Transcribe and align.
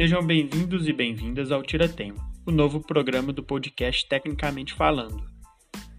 Sejam 0.00 0.22
bem-vindos 0.22 0.88
e 0.88 0.94
bem-vindas 0.94 1.52
ao 1.52 1.62
Tira 1.62 1.86
Tema, 1.86 2.26
o 2.46 2.50
novo 2.50 2.80
programa 2.80 3.34
do 3.34 3.42
podcast 3.42 4.08
Tecnicamente 4.08 4.72
Falando. 4.72 5.22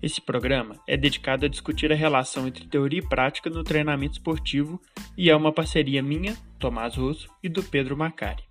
Esse 0.02 0.20
programa 0.20 0.76
é 0.88 0.98
dedicado 0.98 1.46
a 1.46 1.48
discutir 1.48 1.92
a 1.92 1.96
relação 1.96 2.48
entre 2.48 2.66
teoria 2.66 2.98
e 2.98 3.08
prática 3.08 3.48
no 3.48 3.64
treinamento 3.64 4.14
esportivo 4.14 4.82
e 5.16 5.30
é 5.30 5.36
uma 5.36 5.54
parceria 5.54 6.02
minha, 6.02 6.36
Tomás 6.58 6.96
Rosso, 6.96 7.30
e 7.44 7.48
do 7.48 7.62
Pedro 7.62 7.96
Macari. 7.96 8.42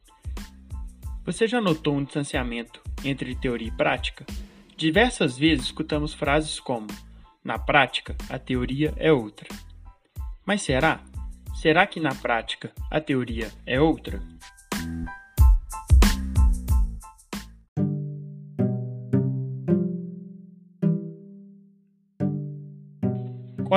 Você 1.27 1.49
já 1.49 1.61
notou 1.61 1.97
um 1.97 2.05
distanciamento 2.05 2.81
entre 3.05 3.35
teoria 3.35 3.67
e 3.67 3.77
prática? 3.77 4.25
Diversas 4.77 5.37
vezes 5.37 5.65
escutamos 5.65 6.15
frases 6.15 6.61
como: 6.61 6.87
na 7.43 7.59
prática, 7.59 8.15
a 8.29 8.39
teoria 8.39 8.95
é 8.97 9.13
outra. 9.13 9.49
Mas 10.47 10.63
será? 10.63 11.03
Será 11.55 11.89
que 11.89 11.99
na 11.99 12.15
prática 12.15 12.73
a 12.89 13.01
teoria 13.01 13.51
é 13.67 13.81
outra? 13.81 14.23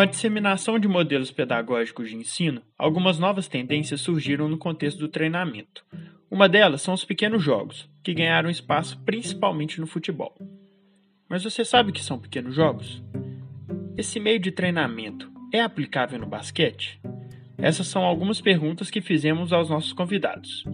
A 0.03 0.05
disseminação 0.05 0.77
de 0.77 0.85
modelos 0.85 1.31
pedagógicos 1.31 2.09
de 2.09 2.17
ensino, 2.17 2.61
algumas 2.77 3.17
novas 3.17 3.47
tendências 3.47 4.01
surgiram 4.01 4.49
no 4.49 4.57
contexto 4.57 4.99
do 4.99 5.07
treinamento. 5.07 5.85
Uma 6.29 6.49
delas 6.49 6.81
são 6.81 6.93
os 6.93 7.05
pequenos 7.05 7.41
jogos, 7.41 7.89
que 8.03 8.13
ganharam 8.13 8.49
espaço 8.49 8.99
principalmente 9.05 9.79
no 9.79 9.87
futebol. 9.87 10.35
Mas 11.29 11.43
você 11.43 11.63
sabe 11.63 11.89
o 11.89 11.93
que 11.93 12.03
são 12.03 12.19
pequenos 12.19 12.53
jogos? 12.53 13.01
Esse 13.97 14.19
meio 14.19 14.39
de 14.39 14.51
treinamento 14.51 15.31
é 15.53 15.61
aplicável 15.61 16.19
no 16.19 16.27
basquete? 16.27 16.99
Essas 17.57 17.87
são 17.87 18.03
algumas 18.03 18.41
perguntas 18.41 18.91
que 18.91 18.99
fizemos 18.99 19.53
aos 19.53 19.69
nossos 19.69 19.93
convidados. 19.93 20.65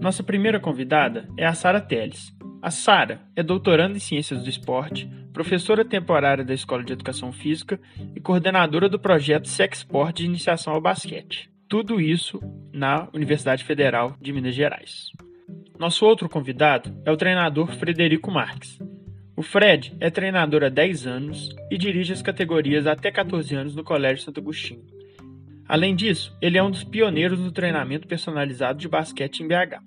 Nossa 0.00 0.22
primeira 0.22 0.60
convidada 0.60 1.28
é 1.36 1.44
a 1.44 1.52
Sara 1.52 1.80
Teles. 1.80 2.32
A 2.62 2.70
Sara 2.70 3.22
é 3.34 3.42
doutoranda 3.42 3.96
em 3.96 4.00
Ciências 4.00 4.40
do 4.40 4.48
Esporte, 4.48 5.10
professora 5.36 5.84
temporária 5.84 6.42
da 6.42 6.54
Escola 6.54 6.82
de 6.82 6.94
Educação 6.94 7.30
Física 7.30 7.78
e 8.14 8.20
coordenadora 8.20 8.88
do 8.88 8.98
projeto 8.98 9.46
Sexport 9.48 10.16
de 10.16 10.24
Iniciação 10.24 10.72
ao 10.72 10.80
Basquete. 10.80 11.50
Tudo 11.68 12.00
isso 12.00 12.40
na 12.72 13.06
Universidade 13.12 13.62
Federal 13.62 14.16
de 14.18 14.32
Minas 14.32 14.54
Gerais. 14.54 15.10
Nosso 15.78 16.06
outro 16.06 16.26
convidado 16.26 16.90
é 17.04 17.12
o 17.12 17.18
treinador 17.18 17.70
Frederico 17.76 18.30
Marques. 18.30 18.78
O 19.36 19.42
Fred 19.42 19.94
é 20.00 20.08
treinador 20.08 20.64
há 20.64 20.70
10 20.70 21.06
anos 21.06 21.54
e 21.70 21.76
dirige 21.76 22.14
as 22.14 22.22
categorias 22.22 22.86
até 22.86 23.10
14 23.10 23.54
anos 23.54 23.76
no 23.76 23.84
Colégio 23.84 24.24
Santo 24.24 24.40
Agostinho. 24.40 24.86
Além 25.68 25.94
disso, 25.94 26.34
ele 26.40 26.56
é 26.56 26.62
um 26.62 26.70
dos 26.70 26.82
pioneiros 26.82 27.38
no 27.38 27.52
treinamento 27.52 28.08
personalizado 28.08 28.78
de 28.78 28.88
basquete 28.88 29.40
em 29.40 29.48
BH. 29.48 29.82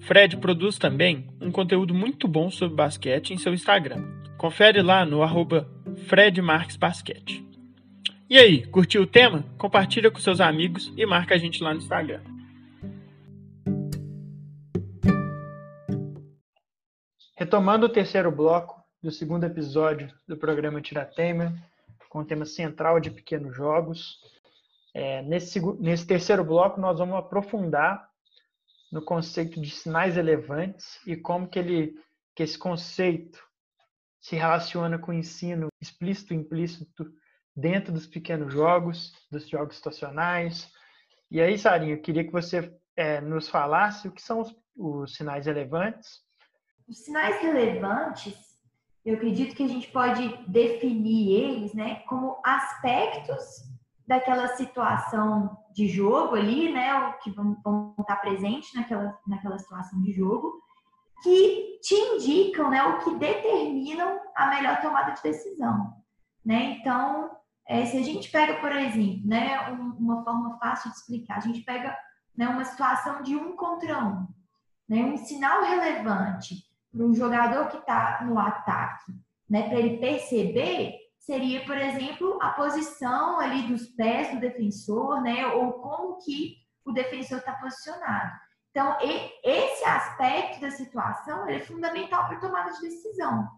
Fred 0.00 0.36
produz 0.38 0.76
também 0.76 1.28
um 1.40 1.52
conteúdo 1.52 1.94
muito 1.94 2.26
bom 2.26 2.50
sobre 2.50 2.74
basquete 2.74 3.30
em 3.32 3.38
seu 3.38 3.54
Instagram, 3.54 4.15
Confere 4.38 4.82
lá 4.82 5.06
no 5.06 5.22
arroba 5.22 5.66
Fred 6.08 6.42
Marques 6.42 6.76
Basquete. 6.76 7.42
E 8.28 8.36
aí, 8.36 8.66
curtiu 8.66 9.02
o 9.02 9.06
tema? 9.06 9.42
Compartilha 9.56 10.10
com 10.10 10.18
seus 10.18 10.42
amigos 10.42 10.92
e 10.94 11.06
marca 11.06 11.34
a 11.34 11.38
gente 11.38 11.62
lá 11.62 11.72
no 11.72 11.80
Instagram. 11.80 12.20
Retomando 17.34 17.86
o 17.86 17.88
terceiro 17.88 18.30
bloco 18.30 18.82
do 19.02 19.10
segundo 19.10 19.44
episódio 19.44 20.12
do 20.28 20.36
programa 20.36 20.82
Tiratema, 20.82 21.54
com 22.10 22.18
o 22.18 22.24
tema 22.24 22.44
central 22.44 23.00
de 23.00 23.10
pequenos 23.10 23.56
jogos. 23.56 24.18
É, 24.92 25.22
nesse, 25.22 25.60
nesse 25.80 26.06
terceiro 26.06 26.44
bloco, 26.44 26.78
nós 26.78 26.98
vamos 26.98 27.16
aprofundar 27.16 28.06
no 28.92 29.00
conceito 29.00 29.58
de 29.58 29.70
sinais 29.70 30.16
relevantes 30.16 31.00
e 31.06 31.16
como 31.16 31.48
que, 31.48 31.58
ele, 31.58 31.94
que 32.34 32.42
esse 32.42 32.58
conceito 32.58 33.46
se 34.26 34.34
relaciona 34.34 34.98
com 34.98 35.12
o 35.12 35.14
ensino 35.14 35.68
explícito 35.80 36.34
e 36.34 36.36
implícito 36.36 37.06
dentro 37.54 37.92
dos 37.92 38.08
pequenos 38.08 38.52
jogos, 38.52 39.12
dos 39.30 39.48
jogos 39.48 39.76
situacionais. 39.76 40.68
E 41.30 41.40
aí, 41.40 41.56
Sarinha, 41.56 41.94
eu 41.94 42.02
queria 42.02 42.24
que 42.24 42.32
você 42.32 42.76
é, 42.96 43.20
nos 43.20 43.48
falasse 43.48 44.08
o 44.08 44.10
que 44.10 44.20
são 44.20 44.40
os, 44.40 44.52
os 44.76 45.14
sinais 45.14 45.46
relevantes. 45.46 46.24
Os 46.88 47.04
sinais 47.04 47.40
relevantes, 47.40 48.36
eu 49.04 49.14
acredito 49.14 49.54
que 49.54 49.62
a 49.62 49.68
gente 49.68 49.92
pode 49.92 50.36
definir 50.48 51.44
eles 51.44 51.72
né, 51.72 52.02
como 52.08 52.40
aspectos 52.44 53.62
daquela 54.08 54.48
situação 54.56 55.56
de 55.72 55.86
jogo 55.86 56.34
ali, 56.34 56.72
né, 56.72 57.12
que 57.22 57.30
vão, 57.30 57.56
vão 57.62 57.94
estar 58.00 58.16
presentes 58.16 58.74
naquela, 58.74 59.16
naquela 59.24 59.58
situação 59.60 60.02
de 60.02 60.12
jogo, 60.12 60.65
que 61.22 61.78
te 61.82 61.94
indicam, 61.94 62.70
né, 62.70 62.82
o 62.82 62.98
que 62.98 63.14
determinam 63.16 64.20
a 64.34 64.46
melhor 64.48 64.80
tomada 64.80 65.12
de 65.12 65.22
decisão, 65.22 65.94
né? 66.44 66.78
Então, 66.78 67.30
é, 67.68 67.84
se 67.86 67.96
a 67.96 68.02
gente 68.02 68.30
pega, 68.30 68.60
por 68.60 68.72
exemplo, 68.72 69.26
né, 69.26 69.70
um, 69.70 69.96
uma 69.98 70.24
forma 70.24 70.58
fácil 70.58 70.90
de 70.90 70.96
explicar, 70.96 71.38
a 71.38 71.40
gente 71.40 71.62
pega 71.62 71.96
né, 72.36 72.48
uma 72.48 72.64
situação 72.64 73.22
de 73.22 73.34
um 73.34 73.56
contra 73.56 74.04
um, 74.04 74.26
né, 74.88 75.02
um 75.02 75.16
sinal 75.16 75.62
relevante 75.62 76.64
para 76.92 77.04
um 77.04 77.14
jogador 77.14 77.68
que 77.68 77.78
está 77.78 78.22
no 78.24 78.38
ataque, 78.38 79.12
né, 79.48 79.68
para 79.68 79.78
ele 79.78 79.98
perceber, 79.98 80.94
seria, 81.18 81.64
por 81.64 81.76
exemplo, 81.76 82.38
a 82.40 82.50
posição 82.50 83.40
ali 83.40 83.66
dos 83.66 83.86
pés 83.86 84.30
do 84.32 84.40
defensor, 84.40 85.20
né, 85.22 85.46
ou 85.46 85.72
como 85.74 86.18
que 86.18 86.56
o 86.84 86.92
defensor 86.92 87.38
está 87.38 87.52
posicionado. 87.54 88.32
Então, 88.76 88.94
esse 89.42 89.82
aspecto 89.86 90.60
da 90.60 90.70
situação 90.70 91.48
é 91.48 91.60
fundamental 91.60 92.28
para 92.28 92.38
tomada 92.38 92.70
de 92.72 92.82
decisão. 92.82 93.48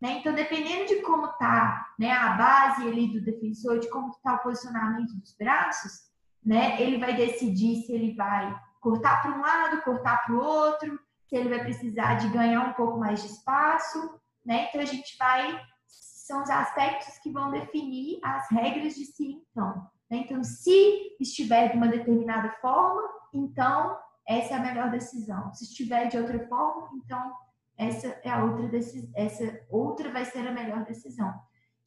Né? 0.00 0.18
Então, 0.20 0.32
dependendo 0.32 0.86
de 0.86 1.02
como 1.02 1.26
está 1.26 1.84
né, 1.98 2.12
a 2.12 2.34
base 2.34 2.86
ali 2.86 3.12
do 3.12 3.20
defensor, 3.20 3.80
de 3.80 3.90
como 3.90 4.10
está 4.10 4.34
o 4.34 4.38
posicionamento 4.38 5.16
dos 5.16 5.34
braços, 5.36 6.12
né, 6.46 6.80
ele 6.80 6.96
vai 6.96 7.12
decidir 7.16 7.82
se 7.82 7.92
ele 7.92 8.14
vai 8.14 8.56
cortar 8.80 9.20
para 9.20 9.36
um 9.36 9.40
lado, 9.40 9.82
cortar 9.82 10.24
para 10.24 10.36
o 10.36 10.40
outro, 10.40 10.96
se 11.26 11.34
ele 11.34 11.48
vai 11.48 11.58
precisar 11.58 12.14
de 12.14 12.28
ganhar 12.28 12.60
um 12.60 12.72
pouco 12.74 13.00
mais 13.00 13.20
de 13.20 13.32
espaço. 13.32 14.20
Né? 14.46 14.68
Então, 14.68 14.80
a 14.80 14.84
gente 14.84 15.18
vai. 15.18 15.60
São 15.88 16.40
os 16.40 16.50
aspectos 16.50 17.18
que 17.18 17.32
vão 17.32 17.50
definir 17.50 18.20
as 18.22 18.48
regras 18.48 18.94
de 18.94 19.06
si, 19.06 19.44
então. 19.50 19.74
Né? 20.08 20.18
Então, 20.18 20.44
se 20.44 21.16
estiver 21.18 21.72
de 21.72 21.76
uma 21.76 21.88
determinada 21.88 22.52
forma, 22.60 23.02
então 23.34 23.98
essa 24.28 24.54
é 24.54 24.56
a 24.58 24.62
melhor 24.62 24.90
decisão. 24.90 25.52
Se 25.54 25.64
estiver 25.64 26.08
de 26.08 26.18
outra 26.18 26.46
forma, 26.46 26.90
então 27.02 27.34
essa 27.78 28.08
é 28.22 28.28
a 28.28 28.44
outra 28.44 28.68
decisão, 28.68 29.10
essa 29.14 29.60
outra 29.70 30.12
vai 30.12 30.24
ser 30.26 30.46
a 30.46 30.52
melhor 30.52 30.84
decisão. 30.84 31.32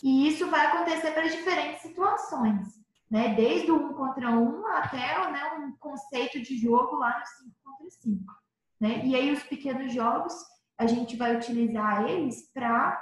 E 0.03 0.27
isso 0.27 0.49
vai 0.49 0.65
acontecer 0.65 1.11
para 1.11 1.27
diferentes 1.27 1.83
situações, 1.83 2.67
né? 3.09 3.35
Desde 3.35 3.71
o 3.71 3.75
um 3.75 3.93
contra 3.93 4.31
um 4.31 4.65
até 4.65 5.31
né, 5.31 5.53
um 5.59 5.77
conceito 5.77 6.41
de 6.41 6.57
jogo 6.57 6.95
lá 6.95 7.19
no 7.19 7.25
5 7.25 7.55
contra 7.63 7.89
5. 7.89 8.33
Né? 8.79 9.05
E 9.05 9.15
aí 9.15 9.31
os 9.31 9.43
pequenos 9.43 9.93
jogos, 9.93 10.33
a 10.75 10.87
gente 10.87 11.15
vai 11.15 11.35
utilizar 11.35 12.09
eles 12.09 12.49
para 12.51 12.99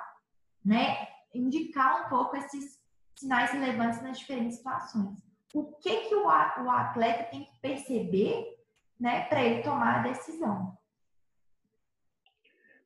né, 0.66 1.08
indicar 1.34 2.06
um 2.06 2.10
pouco 2.10 2.36
esses 2.36 2.78
sinais 3.16 3.52
relevantes 3.52 4.02
nas 4.02 4.20
diferentes 4.20 4.58
situações. 4.58 5.18
O 5.54 5.72
que, 5.78 6.10
que 6.10 6.16
o 6.16 6.28
atleta 6.28 7.24
tem 7.32 7.46
que 7.46 7.60
perceber 7.62 8.59
né, 9.00 9.22
para 9.26 9.44
ele 9.44 9.62
tomar 9.64 10.00
a 10.00 10.08
decisão. 10.08 10.78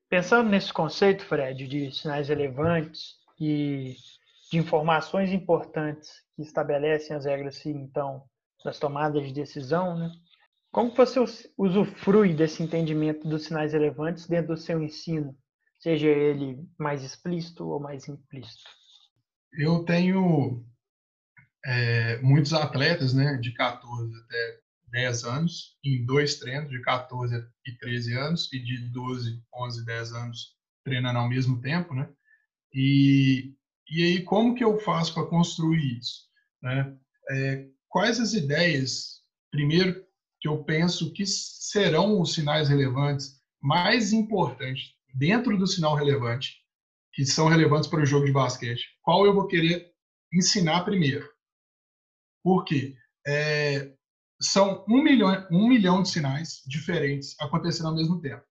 Pensando 0.09 0.49
nesse 0.49 0.71
conceito, 0.71 1.25
Fred, 1.25 1.67
de 1.67 1.91
sinais 1.91 2.29
relevantes 2.29 3.15
e 3.39 3.95
de 4.51 4.59
informações 4.59 5.31
importantes 5.31 6.21
que 6.35 6.43
estabelecem 6.43 7.15
as 7.15 7.25
regras, 7.25 7.65
então, 7.65 8.23
das 8.63 8.77
tomadas 8.77 9.25
de 9.25 9.33
decisão, 9.33 9.97
né? 9.97 10.11
Como 10.71 10.93
você 10.95 11.19
usufrui 11.57 12.33
desse 12.33 12.63
entendimento 12.63 13.27
dos 13.27 13.45
sinais 13.45 13.73
relevantes 13.73 14.27
dentro 14.27 14.55
do 14.55 14.59
seu 14.59 14.81
ensino, 14.81 15.37
seja 15.79 16.07
ele 16.07 16.67
mais 16.79 17.03
explícito 17.03 17.67
ou 17.67 17.79
mais 17.79 18.07
implícito? 18.07 18.69
Eu 19.51 19.83
tenho 19.85 20.65
é, 21.65 22.17
muitos 22.21 22.53
atletas, 22.53 23.13
né, 23.13 23.37
de 23.37 23.53
14 23.53 24.11
até 24.25 24.62
10 24.93 25.23
anos, 25.23 25.75
em 25.83 26.05
dois 26.05 26.35
treinos, 26.37 26.69
de 26.69 26.79
14 26.81 27.43
e 27.65 27.77
13 27.79 28.13
anos, 28.13 28.53
e 28.53 28.59
de 28.59 28.77
12, 28.91 29.43
11, 29.53 29.85
10 29.85 30.13
anos, 30.13 30.55
treinando 30.85 31.17
ao 31.17 31.27
mesmo 31.27 31.59
tempo, 31.59 31.95
né? 31.95 32.07
E, 32.71 33.55
e 33.89 34.03
aí, 34.03 34.23
como 34.23 34.53
que 34.53 34.63
eu 34.63 34.77
faço 34.79 35.13
para 35.15 35.25
construir 35.25 35.97
isso? 35.97 36.21
Né? 36.61 36.95
É, 37.31 37.67
quais 37.89 38.19
as 38.19 38.33
ideias, 38.33 39.21
primeiro, 39.51 40.05
que 40.39 40.47
eu 40.47 40.63
penso 40.63 41.11
que 41.11 41.25
serão 41.25 42.21
os 42.21 42.35
sinais 42.35 42.69
relevantes 42.69 43.41
mais 43.61 44.13
importantes 44.13 44.93
dentro 45.13 45.57
do 45.57 45.65
sinal 45.65 45.95
relevante, 45.95 46.61
que 47.13 47.25
são 47.25 47.47
relevantes 47.47 47.89
para 47.89 48.01
o 48.01 48.05
jogo 48.05 48.27
de 48.27 48.31
basquete? 48.31 48.83
Qual 49.01 49.25
eu 49.25 49.33
vou 49.33 49.47
querer 49.47 49.91
ensinar 50.31 50.83
primeiro? 50.83 51.27
Por 52.43 52.63
quê? 52.63 52.95
É, 53.25 53.91
são 54.43 54.83
um 54.87 55.01
milhão, 55.01 55.47
um 55.51 55.67
milhão 55.67 56.01
de 56.01 56.09
sinais 56.09 56.61
diferentes 56.67 57.35
acontecendo 57.39 57.87
ao 57.87 57.95
mesmo 57.95 58.19
tempo. 58.21 58.43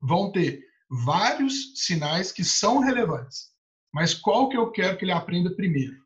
Vão 0.00 0.32
ter 0.32 0.62
vários 0.90 1.72
sinais 1.74 2.30
que 2.32 2.44
são 2.44 2.80
relevantes, 2.80 3.50
mas 3.92 4.14
qual 4.14 4.48
que 4.48 4.56
eu 4.56 4.70
quero 4.70 4.96
que 4.96 5.04
ele 5.04 5.12
aprenda 5.12 5.54
primeiro? 5.54 5.96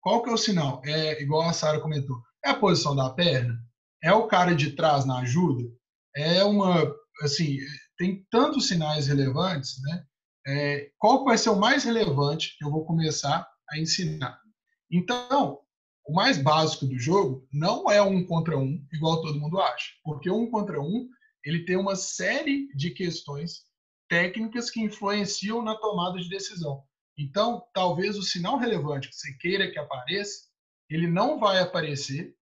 Qual 0.00 0.22
que 0.22 0.30
é 0.30 0.32
o 0.32 0.38
sinal? 0.38 0.82
É 0.84 1.22
igual 1.22 1.48
a 1.48 1.52
Sara 1.52 1.80
comentou. 1.80 2.20
É 2.44 2.50
a 2.50 2.58
posição 2.58 2.94
da 2.94 3.10
perna? 3.10 3.58
É 4.02 4.12
o 4.12 4.26
cara 4.26 4.54
de 4.54 4.72
trás 4.72 5.06
na 5.06 5.20
ajuda? 5.20 5.64
É 6.14 6.44
uma, 6.44 6.94
assim, 7.22 7.58
tem 7.96 8.24
tantos 8.30 8.68
sinais 8.68 9.06
relevantes, 9.06 9.80
né? 9.82 10.04
É, 10.46 10.90
qual 10.98 11.24
vai 11.24 11.38
ser 11.38 11.48
o 11.48 11.58
mais 11.58 11.84
relevante 11.84 12.54
que 12.58 12.64
eu 12.64 12.70
vou 12.70 12.84
começar 12.84 13.48
a 13.70 13.78
ensinar? 13.78 14.38
Então, 14.90 15.60
o 16.06 16.12
mais 16.12 16.36
básico 16.36 16.86
do 16.86 16.98
jogo 16.98 17.46
não 17.52 17.90
é 17.90 18.02
um 18.02 18.24
contra 18.26 18.58
um, 18.58 18.84
igual 18.92 19.22
todo 19.22 19.40
mundo 19.40 19.58
acha, 19.58 19.92
porque 20.02 20.30
um 20.30 20.50
contra 20.50 20.80
um 20.80 21.08
ele 21.44 21.64
tem 21.64 21.76
uma 21.76 21.96
série 21.96 22.68
de 22.74 22.90
questões 22.90 23.62
técnicas 24.08 24.70
que 24.70 24.80
influenciam 24.80 25.62
na 25.62 25.74
tomada 25.74 26.18
de 26.18 26.28
decisão. 26.28 26.84
Então, 27.16 27.66
talvez 27.72 28.16
o 28.16 28.22
sinal 28.22 28.58
relevante 28.58 29.08
que 29.08 29.14
você 29.14 29.32
queira 29.34 29.70
que 29.70 29.78
apareça, 29.78 30.48
ele 30.90 31.06
não 31.06 31.38
vai 31.38 31.60
aparecer. 31.60 32.34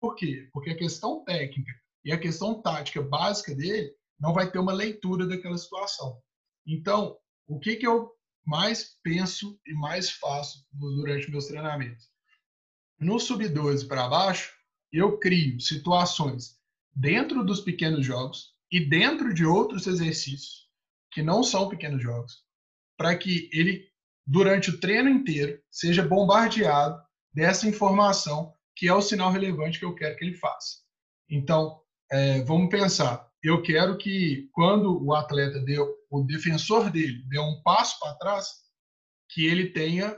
Por 0.00 0.14
quê? 0.14 0.48
Porque 0.52 0.70
a 0.70 0.76
questão 0.76 1.24
técnica 1.24 1.72
e 2.04 2.12
a 2.12 2.18
questão 2.18 2.60
tática 2.60 3.02
básica 3.02 3.54
dele 3.54 3.92
não 4.18 4.32
vai 4.32 4.50
ter 4.50 4.58
uma 4.58 4.72
leitura 4.72 5.26
daquela 5.26 5.56
situação. 5.56 6.20
Então, 6.66 7.16
o 7.46 7.58
que, 7.58 7.76
que 7.76 7.86
eu 7.86 8.10
mais 8.46 8.98
penso 9.02 9.58
e 9.66 9.72
mais 9.74 10.10
faço 10.10 10.66
durante 10.72 11.30
meus 11.30 11.46
treinamentos? 11.46 12.09
No 13.00 13.18
sub-12 13.18 13.88
para 13.88 14.08
baixo, 14.08 14.52
eu 14.92 15.18
crio 15.18 15.60
situações 15.60 16.58
dentro 16.94 17.44
dos 17.44 17.60
pequenos 17.60 18.04
jogos 18.04 18.54
e 18.70 18.80
dentro 18.80 19.32
de 19.32 19.44
outros 19.44 19.86
exercícios 19.86 20.68
que 21.10 21.22
não 21.22 21.42
são 21.42 21.68
pequenos 21.68 22.02
jogos, 22.02 22.44
para 22.96 23.16
que 23.16 23.48
ele 23.52 23.90
durante 24.30 24.70
o 24.70 24.78
treino 24.78 25.08
inteiro, 25.08 25.60
seja 25.68 26.06
bombardeado 26.06 27.02
dessa 27.34 27.68
informação 27.68 28.54
que 28.76 28.86
é 28.86 28.94
o 28.94 29.02
sinal 29.02 29.32
relevante 29.32 29.78
que 29.78 29.84
eu 29.84 29.94
quero 29.94 30.16
que 30.16 30.24
ele 30.24 30.36
faça. 30.36 30.78
Então, 31.28 31.80
é, 32.10 32.40
vamos 32.42 32.70
pensar. 32.70 33.28
Eu 33.42 33.60
quero 33.60 33.98
que 33.98 34.48
quando 34.52 35.04
o 35.04 35.12
atleta 35.14 35.58
deu, 35.60 35.92
o 36.08 36.22
defensor 36.22 36.90
dele 36.90 37.24
deu 37.28 37.42
um 37.42 37.60
passo 37.62 37.98
para 37.98 38.14
trás, 38.14 38.46
que 39.30 39.46
ele 39.46 39.70
tenha 39.70 40.16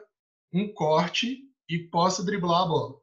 um 0.52 0.72
corte 0.72 1.40
e 1.68 1.78
possa 1.78 2.24
driblar 2.24 2.62
a 2.62 2.66
bola. 2.66 3.00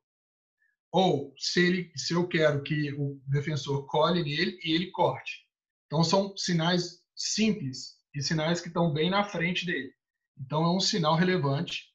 Ou 0.92 1.34
se, 1.38 1.60
ele, 1.60 1.92
se 1.96 2.14
eu 2.14 2.28
quero 2.28 2.64
que 2.64 2.92
o 2.94 3.22
defensor 3.28 3.86
colhe 3.86 4.24
nele 4.24 4.60
e 4.64 4.74
ele 4.74 4.92
corte. 4.92 5.46
Então 5.86 6.04
são 6.04 6.36
sinais 6.36 7.04
simples 7.16 8.00
e 8.16 8.22
sinais 8.22 8.62
que 8.62 8.68
estão 8.68 8.92
bem 8.92 9.10
na 9.10 9.24
frente 9.24 9.66
dele. 9.66 9.94
Então, 10.40 10.64
é 10.64 10.72
um 10.72 10.80
sinal 10.80 11.16
relevante, 11.16 11.90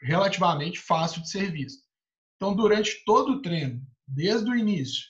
relativamente 0.00 0.78
fácil 0.78 1.20
de 1.22 1.30
ser 1.30 1.50
visto. 1.50 1.82
Então, 2.36 2.54
durante 2.54 3.04
todo 3.04 3.32
o 3.32 3.42
treino, 3.42 3.84
desde 4.06 4.48
o 4.48 4.54
início, 4.54 5.04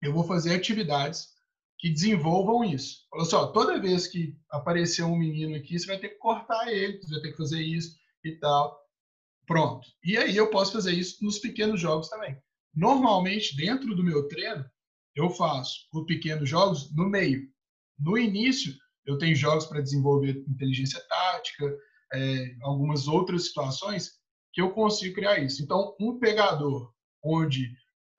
eu 0.00 0.12
vou 0.12 0.24
fazer 0.24 0.54
atividades 0.54 1.28
que 1.76 1.90
desenvolvam 1.90 2.64
isso. 2.64 3.06
Olha 3.12 3.24
só, 3.24 3.46
toda 3.48 3.80
vez 3.80 4.06
que 4.06 4.36
aparecer 4.50 5.02
um 5.02 5.16
menino 5.16 5.56
aqui, 5.56 5.78
você 5.78 5.86
vai 5.86 5.98
ter 5.98 6.10
que 6.10 6.18
cortar 6.18 6.68
ele, 6.68 6.98
você 6.98 7.14
vai 7.14 7.22
ter 7.22 7.30
que 7.32 7.36
fazer 7.36 7.60
isso 7.60 7.96
e 8.24 8.32
tal. 8.36 8.80
Pronto. 9.48 9.88
E 10.04 10.18
aí 10.18 10.36
eu 10.36 10.50
posso 10.50 10.72
fazer 10.72 10.92
isso 10.92 11.24
nos 11.24 11.38
pequenos 11.38 11.80
jogos 11.80 12.10
também. 12.10 12.36
Normalmente, 12.74 13.56
dentro 13.56 13.94
do 13.94 14.04
meu 14.04 14.28
treino, 14.28 14.62
eu 15.16 15.30
faço 15.30 15.88
os 15.92 16.04
pequenos 16.04 16.48
jogos 16.48 16.94
no 16.94 17.08
meio. 17.08 17.48
No 17.98 18.18
início, 18.18 18.74
eu 19.06 19.16
tenho 19.16 19.34
jogos 19.34 19.64
para 19.64 19.80
desenvolver 19.80 20.44
inteligência 20.46 21.00
tática, 21.08 21.74
é, 22.12 22.56
algumas 22.60 23.08
outras 23.08 23.46
situações 23.46 24.12
que 24.52 24.60
eu 24.60 24.70
consigo 24.72 25.14
criar 25.14 25.38
isso. 25.38 25.62
Então, 25.62 25.96
um 25.98 26.18
pegador 26.18 26.92
onde 27.24 27.72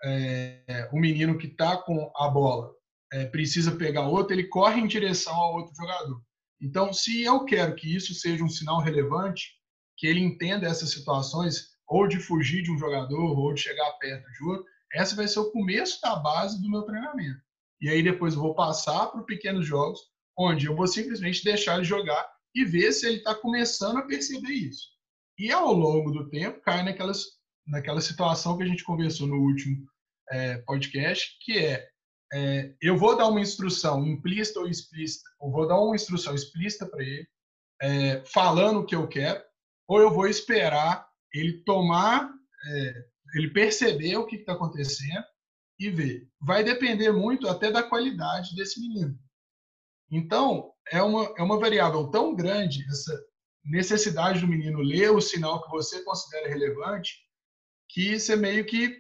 é, 0.04 0.90
o 0.92 1.00
menino 1.00 1.38
que 1.38 1.46
está 1.46 1.78
com 1.78 2.12
a 2.16 2.28
bola 2.28 2.74
é, 3.14 3.26
precisa 3.26 3.76
pegar 3.76 4.08
outro, 4.08 4.34
ele 4.34 4.48
corre 4.48 4.82
em 4.82 4.88
direção 4.88 5.36
ao 5.36 5.54
outro 5.54 5.76
jogador. 5.76 6.22
Então, 6.60 6.92
se 6.92 7.22
eu 7.22 7.46
quero 7.46 7.76
que 7.76 7.96
isso 7.96 8.16
seja 8.16 8.44
um 8.44 8.50
sinal 8.50 8.80
relevante, 8.80 9.59
que 10.00 10.08
ele 10.08 10.22
entenda 10.22 10.66
essas 10.66 10.92
situações, 10.92 11.78
ou 11.86 12.08
de 12.08 12.20
fugir 12.20 12.64
de 12.64 12.72
um 12.72 12.78
jogador, 12.78 13.38
ou 13.38 13.54
de 13.54 13.62
chegar 13.62 13.92
perto 14.00 14.32
de 14.32 14.44
outro, 14.46 14.66
essa 14.94 15.16
vai 15.16 15.28
ser 15.28 15.40
o 15.40 15.52
começo 15.52 16.00
da 16.02 16.16
base 16.16 16.62
do 16.62 16.70
meu 16.70 16.84
treinamento. 16.84 17.42
E 17.82 17.90
aí 17.90 18.02
depois 18.02 18.34
eu 18.34 18.40
vou 18.40 18.56
passar 18.56 19.08
para 19.08 19.22
pequenos 19.24 19.68
jogos, 19.68 20.00
onde 20.38 20.68
eu 20.68 20.76
vou 20.76 20.88
simplesmente 20.88 21.44
deixar 21.44 21.76
ele 21.76 21.84
jogar 21.84 22.28
e 22.56 22.64
ver 22.64 22.94
se 22.94 23.08
ele 23.08 23.18
está 23.18 23.36
começando 23.36 23.98
a 23.98 24.06
perceber 24.06 24.54
isso. 24.54 24.88
E 25.38 25.52
ao 25.52 25.74
longo 25.74 26.12
do 26.12 26.30
tempo 26.30 26.62
cai 26.62 26.82
naquelas, 26.82 27.26
naquela 27.68 28.00
situação 28.00 28.58
que 28.58 28.64
a 28.64 28.68
gente 28.68 28.84
conversou 28.84 29.28
no 29.28 29.36
último 29.36 29.86
é, 30.32 30.60
podcast, 30.60 31.38
que 31.42 31.58
é, 31.58 31.88
é, 32.32 32.74
eu 32.82 32.98
vou 32.98 33.18
dar 33.18 33.28
uma 33.28 33.42
instrução 33.42 34.06
implícita 34.08 34.62
ou 34.62 34.68
explícita, 34.68 35.30
ou 35.40 35.52
vou 35.52 35.68
dar 35.68 35.80
uma 35.80 35.96
instrução 35.96 36.34
explícita 36.34 36.86
para 36.86 37.04
ele, 37.04 37.28
é, 37.82 38.24
falando 38.26 38.80
o 38.80 38.86
que 38.86 38.96
eu 38.96 39.08
quero, 39.08 39.42
ou 39.90 40.00
eu 40.00 40.14
vou 40.14 40.28
esperar 40.28 41.10
ele 41.34 41.64
tomar, 41.64 42.32
é, 42.68 42.94
ele 43.34 43.50
perceber 43.50 44.18
o 44.18 44.28
que 44.28 44.36
está 44.36 44.54
acontecendo 44.54 45.26
e 45.80 45.90
ver. 45.90 46.30
Vai 46.40 46.64
depender 46.64 47.12
muito 47.12 47.48
até 47.48 47.72
da 47.72 47.82
qualidade 47.82 48.56
desse 48.56 48.80
menino. 48.80 49.18
Então, 50.12 50.72
é 50.92 51.02
uma, 51.02 51.34
é 51.36 51.42
uma 51.42 51.60
variável 51.60 52.08
tão 52.12 52.36
grande, 52.36 52.86
essa 52.88 53.20
necessidade 53.66 54.42
do 54.42 54.48
menino 54.48 54.80
ler 54.80 55.12
o 55.12 55.22
sinal 55.22 55.64
que 55.64 55.72
você 55.72 56.04
considera 56.04 56.48
relevante, 56.48 57.16
que 57.90 58.20
você 58.20 58.36
meio 58.36 58.66
que 58.66 58.96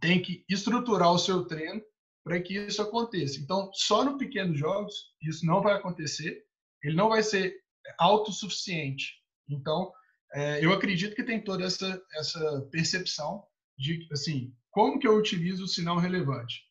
tem 0.00 0.20
que 0.20 0.44
estruturar 0.48 1.12
o 1.12 1.18
seu 1.18 1.46
treino 1.46 1.80
para 2.24 2.40
que 2.40 2.54
isso 2.54 2.82
aconteça. 2.82 3.38
Então, 3.38 3.70
só 3.72 4.04
no 4.04 4.18
pequenos 4.18 4.58
jogos, 4.58 4.92
isso 5.22 5.46
não 5.46 5.62
vai 5.62 5.74
acontecer, 5.74 6.44
ele 6.82 6.96
não 6.96 7.08
vai 7.08 7.22
ser 7.22 7.54
autossuficiente. 7.98 9.14
Então, 9.48 9.92
é, 10.34 10.64
eu 10.64 10.72
acredito 10.72 11.14
que 11.14 11.24
tem 11.24 11.42
toda 11.42 11.64
essa, 11.64 12.02
essa 12.14 12.68
percepção 12.70 13.44
de, 13.78 14.06
assim, 14.12 14.54
como 14.70 14.98
que 14.98 15.06
eu 15.06 15.16
utilizo 15.16 15.64
o 15.64 15.68
sinal 15.68 15.98
relevante? 15.98 16.62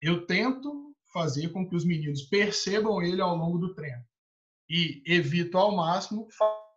Eu 0.00 0.26
tento 0.26 0.94
fazer 1.12 1.48
com 1.50 1.68
que 1.68 1.76
os 1.76 1.84
meninos 1.84 2.22
percebam 2.22 3.00
ele 3.00 3.20
ao 3.20 3.36
longo 3.36 3.58
do 3.58 3.74
treino 3.74 4.04
e 4.68 5.02
evito 5.06 5.56
ao 5.56 5.74
máximo 5.74 6.26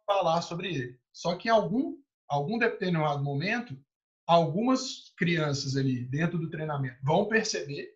falar 0.06 0.42
sobre 0.42 0.74
ele. 0.74 1.00
Só 1.12 1.36
que 1.36 1.48
em 1.48 1.52
algum, 1.52 1.98
algum 2.30 2.58
determinado 2.58 3.24
momento, 3.24 3.78
algumas 4.28 5.14
crianças 5.18 5.76
ali 5.76 6.06
dentro 6.06 6.38
do 6.38 6.50
treinamento 6.50 6.98
vão 7.04 7.28
perceber, 7.28 7.90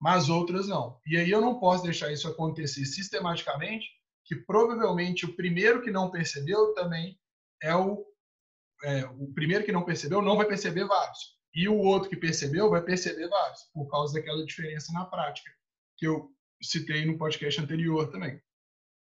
mas 0.00 0.28
outras 0.28 0.68
não. 0.68 1.00
E 1.06 1.16
aí 1.16 1.30
eu 1.30 1.40
não 1.40 1.58
posso 1.58 1.84
deixar 1.84 2.12
isso 2.12 2.28
acontecer 2.28 2.84
sistematicamente, 2.84 3.86
que 4.24 4.36
provavelmente 4.36 5.24
o 5.24 5.34
primeiro 5.34 5.82
que 5.82 5.90
não 5.90 6.10
percebeu 6.10 6.74
também 6.74 7.18
é 7.62 7.74
o, 7.74 8.04
é, 8.84 9.04
o 9.06 9.32
primeiro 9.32 9.64
que 9.64 9.72
não 9.72 9.84
percebeu 9.84 10.22
não 10.22 10.36
vai 10.36 10.46
perceber 10.46 10.84
vários. 10.84 11.36
E 11.54 11.68
o 11.68 11.78
outro 11.78 12.10
que 12.10 12.16
percebeu 12.16 12.68
vai 12.68 12.82
perceber 12.82 13.28
vários, 13.28 13.62
por 13.72 13.88
causa 13.90 14.14
daquela 14.14 14.44
diferença 14.44 14.92
na 14.92 15.06
prática 15.06 15.50
que 15.96 16.06
eu 16.06 16.30
citei 16.62 17.04
no 17.06 17.16
podcast 17.16 17.60
anterior 17.60 18.10
também. 18.10 18.40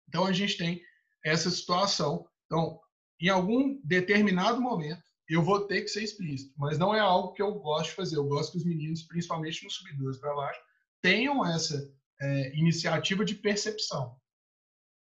Então 0.07 0.25
a 0.25 0.31
gente 0.31 0.57
tem 0.57 0.81
essa 1.23 1.49
situação. 1.49 2.25
Então, 2.45 2.79
em 3.19 3.29
algum 3.29 3.79
determinado 3.83 4.61
momento, 4.61 5.03
eu 5.27 5.43
vou 5.43 5.67
ter 5.67 5.81
que 5.81 5.89
ser 5.89 6.03
explícito, 6.03 6.53
mas 6.57 6.77
não 6.77 6.95
é 6.95 6.99
algo 6.99 7.33
que 7.33 7.41
eu 7.41 7.53
gosto 7.55 7.89
de 7.89 7.95
fazer. 7.95 8.15
Eu 8.15 8.27
gosto 8.27 8.53
que 8.53 8.59
os 8.59 8.65
meninos, 8.65 9.03
principalmente 9.03 9.63
nos 9.63 9.75
subidores 9.75 10.17
para 10.17 10.33
baixo, 10.33 10.61
tenham 11.01 11.45
essa 11.45 11.93
é, 12.21 12.55
iniciativa 12.55 13.25
de 13.25 13.35
percepção. 13.35 14.17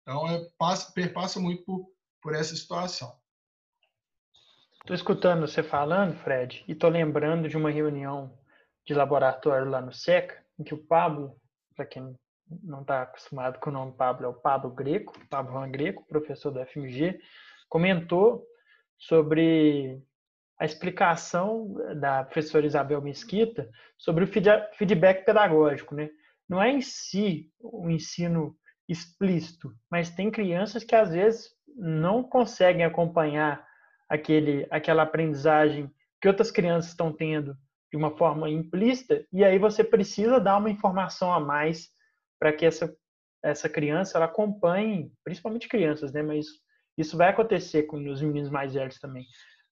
Então, 0.03 0.29
é, 0.29 0.49
passa, 0.57 0.93
perpassa 0.93 1.41
muito 1.41 1.65
por, 1.65 1.93
por 2.21 2.35
essa 2.35 2.55
situação. 2.55 3.21
Estou 4.83 4.97
escutando 4.97 5.47
você 5.47 5.63
falando, 5.63 6.17
Fred, 6.17 6.65
e 6.67 6.73
estou 6.73 6.91
lembrando 6.91 7.49
de 7.49 7.57
uma 7.57 7.71
reunião 7.71 8.37
de 8.85 8.93
laboratório 8.93 9.71
lá 9.71 9.81
no 9.81 9.93
SECA, 9.93 10.45
em 10.59 10.65
que 10.65 10.75
o 10.75 10.87
Pablo 10.87 11.37
para 11.77 11.87
quem 11.87 12.17
não 12.63 12.83
está 12.83 13.03
acostumado 13.03 13.61
com 13.61 13.71
o 13.71 13.73
nome 13.73 13.93
Pablo, 13.93 14.27
é 14.27 14.29
o 14.29 14.35
Pablo 14.35 14.71
Greco, 14.73 15.15
Pablo 15.31 15.53
Juan 15.53 15.71
Greco, 15.71 16.05
professor 16.07 16.51
da 16.51 16.67
FMG, 16.67 17.19
comentou 17.69 18.45
sobre 18.99 20.03
a 20.59 20.65
explicação 20.65 21.73
da 22.01 22.25
professora 22.25 22.67
Isabel 22.67 23.01
Mesquita 23.01 23.71
sobre 23.97 24.25
o 24.25 24.27
feedback 24.27 25.25
pedagógico, 25.25 25.95
né? 25.95 26.11
Não 26.49 26.61
é 26.61 26.71
em 26.71 26.81
si 26.81 27.51
o 27.61 27.89
ensino 27.89 28.57
explícito, 28.89 29.73
mas 29.89 30.11
tem 30.11 30.29
crianças 30.29 30.85
que 30.85 30.95
às 30.95 31.13
vezes 31.13 31.51
não 31.77 32.23
conseguem 32.23 32.85
acompanhar 32.85 33.65
aquele, 34.13 34.67
aquela 34.71 35.05
aprendizagem 35.05 35.91
que 36.21 36.29
outras 36.29 36.51
crianças 36.51 36.91
estão 36.91 37.11
tendo 37.11 37.57
de 37.91 37.97
uma 37.97 38.15
forma 38.17 38.49
implícita, 38.49 39.27
e 39.33 39.43
aí 39.43 39.59
você 39.59 39.83
precisa 39.83 40.39
dar 40.39 40.59
uma 40.59 40.71
informação 40.71 41.33
a 41.33 41.41
mais 41.41 41.89
para 42.39 42.53
que 42.53 42.67
essa, 42.67 42.95
essa 43.43 43.69
criança 43.69 44.19
ela 44.19 44.27
acompanhe, 44.27 45.11
principalmente 45.25 45.69
crianças, 45.69 46.13
né? 46.13 46.23
Mas 46.23 46.47
isso 46.97 47.17
vai 47.17 47.31
acontecer 47.31 47.85
com 47.85 47.97
os 47.97 48.21
meninos 48.21 48.51
mais 48.51 48.75
velhos 48.75 48.99
também. 48.99 49.27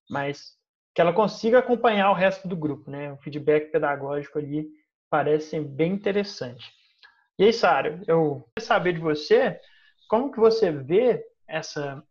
Mas 0.08 0.56
que 0.94 1.00
ela 1.00 1.12
consiga 1.12 1.58
acompanhar 1.58 2.10
o 2.10 2.14
resto 2.14 2.48
do 2.48 2.56
grupo, 2.56 2.90
né? 2.90 3.12
O 3.12 3.18
feedback 3.18 3.70
pedagógico 3.70 4.38
ali 4.38 4.66
parece 5.10 5.60
bem 5.60 5.92
interessante. 5.92 6.70
E 7.38 7.44
aí, 7.44 7.52
Sara, 7.52 8.02
eu 8.06 8.46
quero 8.54 8.66
saber 8.66 8.94
de 8.94 9.00
você, 9.00 9.58
como 10.08 10.32
que 10.32 10.40
você 10.40 10.70
vê 10.70 11.24
essa, 11.48 12.02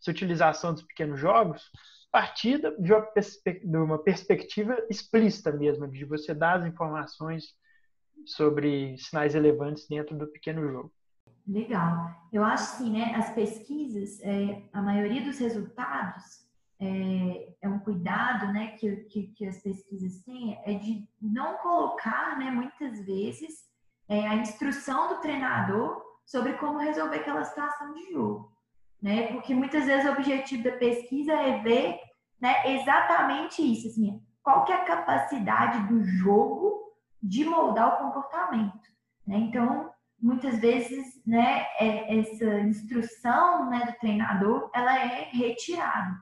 essa 0.00 0.10
utilização 0.10 0.72
dos 0.72 0.82
pequenos 0.82 1.20
jogos 1.20 1.70
a 2.12 2.18
partir 2.18 2.60
de 2.78 2.92
uma, 2.92 3.06
de 3.44 3.76
uma 3.76 3.98
perspectiva 3.98 4.76
explícita 4.90 5.52
mesmo, 5.52 5.86
de 5.86 6.04
você 6.04 6.34
dar 6.34 6.58
as 6.58 6.64
informações 6.66 7.54
sobre 8.26 8.96
sinais 8.98 9.34
relevantes 9.34 9.86
dentro 9.88 10.16
do 10.16 10.26
pequeno 10.26 10.68
jogo. 10.68 10.92
Legal. 11.46 12.10
Eu 12.32 12.44
acho 12.44 12.78
sim, 12.78 12.92
né? 12.92 13.14
As 13.14 13.32
pesquisas, 13.32 14.20
é, 14.22 14.62
a 14.72 14.82
maioria 14.82 15.22
dos 15.22 15.38
resultados 15.38 16.50
é, 16.80 17.54
é, 17.60 17.68
um 17.68 17.78
cuidado, 17.78 18.50
né, 18.52 18.68
que, 18.78 18.96
que, 19.04 19.26
que, 19.28 19.46
as 19.46 19.58
pesquisas 19.58 20.22
têm, 20.24 20.58
é 20.64 20.74
de 20.74 21.06
não 21.20 21.58
colocar, 21.58 22.38
né, 22.38 22.50
muitas 22.50 23.04
vezes, 23.04 23.68
é, 24.08 24.26
a 24.26 24.36
instrução 24.36 25.08
do 25.08 25.20
treinador 25.20 26.02
sobre 26.24 26.54
como 26.54 26.78
resolver 26.78 27.16
aquela 27.16 27.44
situação 27.44 27.92
de 27.92 28.10
jogo, 28.10 28.50
né? 29.02 29.28
Porque 29.28 29.54
muitas 29.54 29.84
vezes 29.84 30.08
o 30.08 30.12
objetivo 30.12 30.64
da 30.64 30.72
pesquisa 30.72 31.32
é 31.32 31.58
ver, 31.60 31.98
né, 32.40 32.74
exatamente 32.74 33.62
isso, 33.62 33.88
assim, 33.88 34.20
qual 34.42 34.64
que 34.64 34.72
é 34.72 34.76
a 34.76 34.84
capacidade 34.84 35.86
do 35.88 36.02
jogo 36.02 36.80
de 37.22 37.44
moldar 37.44 37.94
o 37.94 38.06
comportamento. 38.06 38.88
Né? 39.26 39.36
Então, 39.36 39.90
muitas 40.20 40.58
vezes, 40.58 41.22
né, 41.26 41.66
é, 41.78 42.18
essa 42.18 42.60
instrução 42.60 43.68
né, 43.68 43.86
do 43.86 43.98
treinador, 43.98 44.70
ela 44.74 44.98
é 44.98 45.28
retirada. 45.30 46.16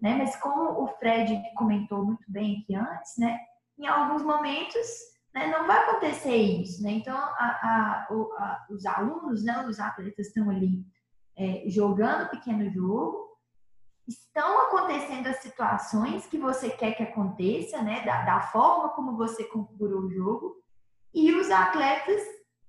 Né? 0.00 0.16
Mas 0.16 0.36
como 0.36 0.82
o 0.82 0.88
Fred 0.98 1.42
comentou 1.56 2.04
muito 2.04 2.24
bem 2.30 2.60
aqui 2.60 2.74
antes, 2.74 3.16
né, 3.18 3.38
em 3.78 3.86
alguns 3.86 4.22
momentos 4.22 4.86
né, 5.34 5.48
não 5.48 5.66
vai 5.66 5.78
acontecer 5.78 6.36
isso. 6.36 6.82
Né? 6.82 6.92
Então, 6.92 7.16
a, 7.16 7.26
a, 7.26 8.06
a, 8.08 8.66
os 8.70 8.84
alunos, 8.86 9.42
né, 9.44 9.64
os 9.66 9.80
atletas 9.80 10.26
estão 10.26 10.50
ali 10.50 10.84
é, 11.36 11.64
jogando 11.66 12.30
pequeno 12.30 12.70
jogo, 12.70 13.24
estão 14.06 14.66
acontecendo 14.66 15.26
as 15.26 15.38
situações 15.38 16.26
que 16.26 16.38
você 16.38 16.70
quer 16.70 16.94
que 16.94 17.02
aconteça, 17.02 17.82
né, 17.82 18.04
da, 18.04 18.24
da 18.24 18.40
forma 18.40 18.90
como 18.90 19.16
você 19.16 19.44
configurou 19.44 20.02
o 20.02 20.10
jogo, 20.10 20.56
e 21.12 21.32
os 21.32 21.50
atletas 21.50 22.20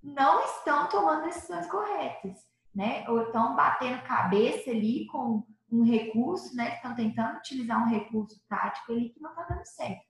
não 0.02 0.44
estão 0.46 0.88
tomando 0.88 1.24
decisões 1.24 1.68
corretas, 1.68 2.38
né, 2.74 3.06
ou 3.10 3.24
estão 3.24 3.56
batendo 3.56 4.04
cabeça 4.04 4.70
ali 4.70 5.08
com 5.08 5.44
um 5.72 5.84
recurso, 5.84 6.56
né, 6.56 6.76
estão 6.76 6.96
tentando 6.96 7.38
utilizar 7.38 7.84
um 7.84 7.90
recurso 7.90 8.40
tático 8.48 8.92
ali 8.92 9.10
que 9.10 9.22
não 9.22 9.32
está 9.32 9.44
dando 9.44 9.66
certo. 9.66 10.06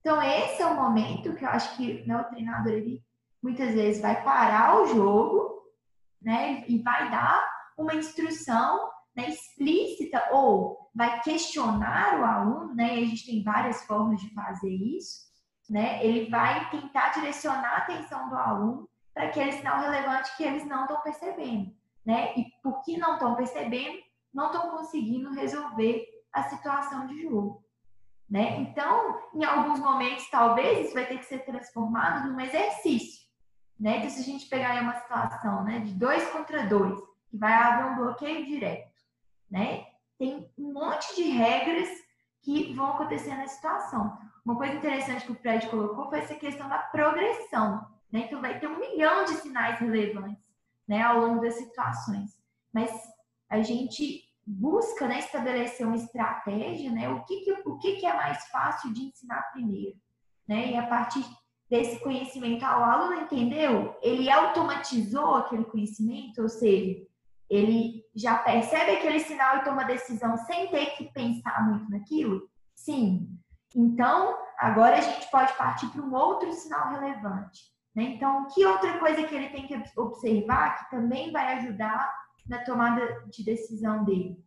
Então, 0.00 0.22
esse 0.22 0.62
é 0.62 0.66
o 0.66 0.76
momento 0.76 1.34
que 1.34 1.44
eu 1.44 1.48
acho 1.48 1.76
que 1.76 2.06
né, 2.06 2.16
o 2.16 2.24
treinador, 2.24 2.72
ele 2.72 3.02
muitas 3.42 3.74
vezes 3.74 4.00
vai 4.00 4.22
parar 4.22 4.80
o 4.80 4.86
jogo, 4.86 5.60
né, 6.22 6.64
e 6.68 6.82
vai 6.82 7.10
dar 7.10 7.49
uma 7.80 7.94
instrução 7.94 8.90
né, 9.16 9.28
explícita 9.28 10.28
ou 10.32 10.90
vai 10.94 11.20
questionar 11.22 12.20
o 12.20 12.24
aluno, 12.24 12.74
né? 12.74 12.96
E 12.96 13.04
a 13.04 13.06
gente 13.06 13.26
tem 13.26 13.42
várias 13.42 13.84
formas 13.84 14.20
de 14.20 14.32
fazer 14.34 14.70
isso, 14.70 15.26
né? 15.68 16.04
Ele 16.04 16.28
vai 16.28 16.68
tentar 16.70 17.10
direcionar 17.10 17.74
a 17.74 17.78
atenção 17.78 18.28
do 18.28 18.36
aluno 18.36 18.88
para 19.14 19.24
aquele 19.24 19.52
sinal 19.52 19.80
relevante 19.80 20.36
que 20.36 20.44
eles 20.44 20.66
não 20.66 20.82
estão 20.82 21.00
percebendo, 21.00 21.74
né? 22.04 22.34
E 22.36 22.44
por 22.62 22.82
que 22.82 22.96
não 22.96 23.14
estão 23.14 23.34
percebendo, 23.34 23.98
não 24.32 24.46
estão 24.46 24.70
conseguindo 24.70 25.32
resolver 25.32 26.06
a 26.32 26.44
situação 26.44 27.06
de 27.06 27.22
jogo. 27.22 27.64
Né? 28.28 28.60
Então, 28.60 29.18
em 29.34 29.44
alguns 29.44 29.80
momentos, 29.80 30.30
talvez 30.30 30.86
isso 30.86 30.94
vai 30.94 31.04
ter 31.04 31.18
que 31.18 31.24
ser 31.24 31.40
transformado 31.40 32.28
num 32.28 32.40
exercício. 32.40 33.26
Né? 33.78 33.96
Então, 33.96 34.10
se 34.10 34.20
a 34.20 34.24
gente 34.24 34.48
pegar 34.48 34.80
uma 34.80 34.94
situação 35.00 35.64
né, 35.64 35.80
de 35.80 35.92
dois 35.94 36.30
contra 36.30 36.64
dois, 36.64 36.96
que 37.30 37.36
vai 37.36 37.52
haver 37.52 37.92
um 37.92 37.96
bloqueio 37.96 38.44
direto, 38.44 38.92
né? 39.50 39.86
Tem 40.18 40.50
um 40.58 40.72
monte 40.72 41.14
de 41.14 41.22
regras 41.22 41.88
que 42.42 42.74
vão 42.74 42.90
acontecer 42.90 43.34
na 43.36 43.46
situação. 43.46 44.18
Uma 44.44 44.56
coisa 44.56 44.74
interessante 44.74 45.24
que 45.24 45.32
o 45.32 45.36
Fred 45.36 45.68
colocou 45.68 46.08
foi 46.08 46.18
essa 46.18 46.34
questão 46.34 46.68
da 46.68 46.78
progressão, 46.78 47.86
né? 48.10 48.24
Então 48.26 48.40
vai 48.40 48.58
ter 48.58 48.66
um 48.66 48.78
milhão 48.78 49.24
de 49.24 49.34
sinais 49.34 49.78
relevantes, 49.78 50.42
né, 50.88 51.02
ao 51.02 51.20
longo 51.20 51.40
das 51.40 51.54
situações. 51.54 52.30
Mas 52.72 52.90
a 53.48 53.62
gente 53.62 54.24
busca, 54.44 55.06
né, 55.06 55.20
estabelecer 55.20 55.86
uma 55.86 55.96
estratégia, 55.96 56.90
né? 56.90 57.08
O 57.08 57.24
que 57.24 57.40
que, 57.40 57.52
o 57.52 57.78
que 57.78 57.96
que 57.96 58.06
é 58.06 58.14
mais 58.14 58.44
fácil 58.48 58.92
de 58.92 59.04
ensinar 59.04 59.52
primeiro, 59.52 59.96
né? 60.48 60.72
E 60.72 60.76
a 60.76 60.86
partir 60.86 61.24
desse 61.68 62.00
conhecimento, 62.00 62.64
o 62.64 62.66
aluno 62.66 63.22
entendeu, 63.22 63.96
ele 64.02 64.28
automatizou 64.28 65.36
aquele 65.36 65.64
conhecimento, 65.64 66.42
ou 66.42 66.48
seja, 66.48 67.00
ele 67.50 68.04
já 68.14 68.38
percebe 68.38 68.92
aquele 68.92 69.18
sinal 69.18 69.56
e 69.56 69.64
toma 69.64 69.84
decisão 69.84 70.36
sem 70.36 70.68
ter 70.68 70.96
que 70.96 71.12
pensar 71.12 71.68
muito 71.68 71.90
naquilo? 71.90 72.48
Sim. 72.76 73.28
Então, 73.74 74.38
agora 74.58 74.96
a 74.96 75.00
gente 75.00 75.28
pode 75.30 75.52
partir 75.54 75.88
para 75.88 76.02
um 76.02 76.14
outro 76.14 76.52
sinal 76.52 76.92
relevante. 76.92 77.60
Né? 77.94 78.04
Então, 78.04 78.46
que 78.54 78.64
outra 78.64 78.98
coisa 78.98 79.24
que 79.24 79.34
ele 79.34 79.50
tem 79.50 79.66
que 79.66 79.82
observar 79.98 80.78
que 80.78 80.90
também 80.90 81.32
vai 81.32 81.54
ajudar 81.58 82.12
na 82.48 82.64
tomada 82.64 83.24
de 83.28 83.44
decisão 83.44 84.04
dele? 84.04 84.38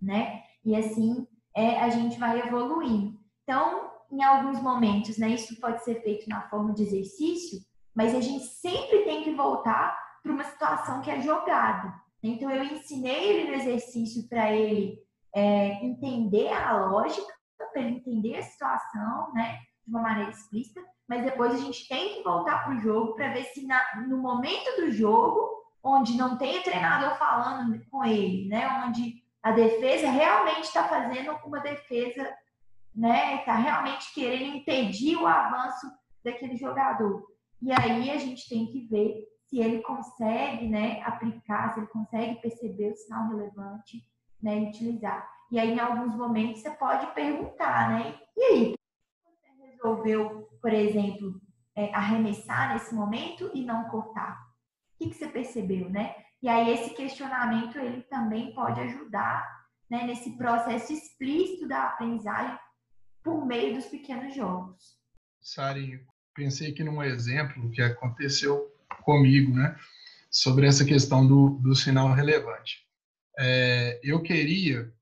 Né? 0.00 0.42
E 0.64 0.76
assim 0.76 1.26
é, 1.54 1.80
a 1.80 1.88
gente 1.88 2.18
vai 2.18 2.40
evoluindo. 2.40 3.18
Então, 3.42 3.90
em 4.10 4.22
alguns 4.22 4.60
momentos, 4.60 5.18
né, 5.18 5.30
isso 5.30 5.58
pode 5.60 5.82
ser 5.82 6.02
feito 6.02 6.28
na 6.28 6.42
forma 6.48 6.72
de 6.72 6.82
exercício, 6.82 7.58
mas 7.94 8.14
a 8.14 8.20
gente 8.20 8.44
sempre 8.44 9.04
tem 9.04 9.24
que 9.24 9.34
voltar 9.34 9.98
para 10.22 10.32
uma 10.32 10.44
situação 10.44 11.00
que 11.00 11.10
é 11.10 11.20
jogada. 11.20 11.94
Então, 12.22 12.50
eu 12.50 12.64
ensinei 12.64 13.30
ele 13.30 13.50
no 13.50 13.56
exercício 13.56 14.28
para 14.28 14.52
ele 14.52 14.98
é, 15.34 15.84
entender 15.84 16.52
a 16.52 16.86
lógica, 16.86 17.32
para 17.72 17.82
ele 17.82 17.96
entender 17.96 18.36
a 18.36 18.42
situação, 18.42 19.32
né, 19.34 19.58
de 19.86 19.90
uma 19.90 20.02
maneira 20.02 20.30
explícita, 20.30 20.82
mas 21.06 21.24
depois 21.24 21.52
a 21.52 21.58
gente 21.58 21.86
tem 21.88 22.14
que 22.14 22.22
voltar 22.22 22.64
para 22.64 22.74
o 22.74 22.80
jogo 22.80 23.14
para 23.14 23.32
ver 23.32 23.44
se 23.44 23.66
na, 23.66 23.80
no 24.08 24.18
momento 24.18 24.80
do 24.80 24.90
jogo, 24.90 25.64
onde 25.82 26.16
não 26.16 26.36
tem 26.36 26.58
o 26.58 26.62
treinador 26.62 27.16
falando 27.18 27.80
com 27.90 28.04
ele, 28.04 28.48
né, 28.48 28.66
onde 28.86 29.22
a 29.42 29.52
defesa 29.52 30.10
realmente 30.10 30.64
está 30.64 30.88
fazendo 30.88 31.32
uma 31.44 31.60
defesa, 31.60 32.34
né, 32.94 33.36
está 33.36 33.54
realmente 33.54 34.12
querendo 34.12 34.56
impedir 34.56 35.16
o 35.16 35.26
avanço 35.26 35.86
daquele 36.24 36.56
jogador. 36.56 37.24
E 37.62 37.70
aí 37.72 38.10
a 38.10 38.16
gente 38.16 38.48
tem 38.48 38.66
que 38.66 38.86
ver 38.86 39.24
se 39.48 39.60
ele 39.60 39.80
consegue 39.82 40.68
né, 40.68 41.02
aplicar, 41.02 41.72
se 41.72 41.80
ele 41.80 41.86
consegue 41.88 42.40
perceber 42.40 42.92
o 42.92 42.96
sinal 42.96 43.28
relevante 43.28 44.02
né, 44.42 44.58
e 44.58 44.68
utilizar. 44.68 45.28
E 45.50 45.58
aí, 45.58 45.72
em 45.72 45.78
alguns 45.78 46.14
momentos, 46.14 46.60
você 46.60 46.70
pode 46.70 47.06
perguntar, 47.14 47.90
né? 47.90 48.18
E 48.36 48.42
aí, 48.42 48.74
você 49.24 49.66
resolveu, 49.70 50.48
por 50.60 50.72
exemplo, 50.72 51.40
é, 51.76 51.94
arremessar 51.94 52.72
nesse 52.72 52.94
momento 52.94 53.50
e 53.54 53.64
não 53.64 53.88
cortar? 53.88 54.36
O 54.94 55.04
que, 55.04 55.10
que 55.10 55.16
você 55.16 55.28
percebeu, 55.28 55.88
né? 55.88 56.16
E 56.42 56.48
aí, 56.48 56.70
esse 56.72 56.90
questionamento, 56.94 57.78
ele 57.78 58.02
também 58.02 58.52
pode 58.54 58.80
ajudar 58.80 59.46
né, 59.88 60.04
nesse 60.04 60.36
processo 60.36 60.92
explícito 60.92 61.68
da 61.68 61.84
aprendizagem 61.84 62.58
por 63.22 63.46
meio 63.46 63.74
dos 63.74 63.86
pequenos 63.86 64.34
jogos. 64.34 64.96
Sari, 65.40 66.04
pensei 66.34 66.72
aqui 66.72 66.82
num 66.82 67.02
exemplo 67.02 67.70
que 67.70 67.80
aconteceu 67.80 68.75
comigo, 69.02 69.52
né, 69.52 69.76
sobre 70.30 70.66
essa 70.66 70.84
questão 70.84 71.26
do, 71.26 71.60
do 71.62 71.74
sinal 71.74 72.12
relevante. 72.12 72.86
É, 73.38 74.00
eu 74.02 74.22
queria, 74.22 74.92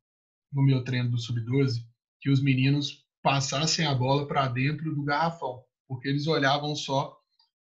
no 0.53 0.63
meu 0.63 0.83
treino 0.83 1.11
do 1.11 1.19
Sub-12, 1.19 1.85
que 2.21 2.31
os 2.31 2.43
meninos 2.43 3.05
passassem 3.23 3.87
a 3.87 3.95
bola 3.95 4.27
para 4.27 4.49
dentro 4.49 4.95
do 4.95 5.03
garrafão, 5.03 5.63
porque 5.89 6.09
eles 6.09 6.27
olhavam 6.27 6.75
só 6.75 7.17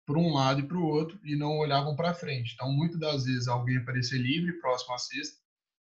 para 0.06 0.20
um 0.20 0.34
lado 0.34 0.60
e 0.60 0.68
para 0.68 0.78
o 0.78 0.86
outro 0.86 1.20
e 1.24 1.36
não 1.36 1.58
olhavam 1.58 1.96
para 1.96 2.14
frente. 2.14 2.54
Então, 2.54 2.72
muitas 2.72 3.00
das 3.00 3.26
vezes, 3.26 3.48
alguém 3.48 3.78
aparecia 3.78 4.20
livre, 4.20 4.60
próximo 4.60 4.94
à 4.94 4.98
cesta, 4.98 5.38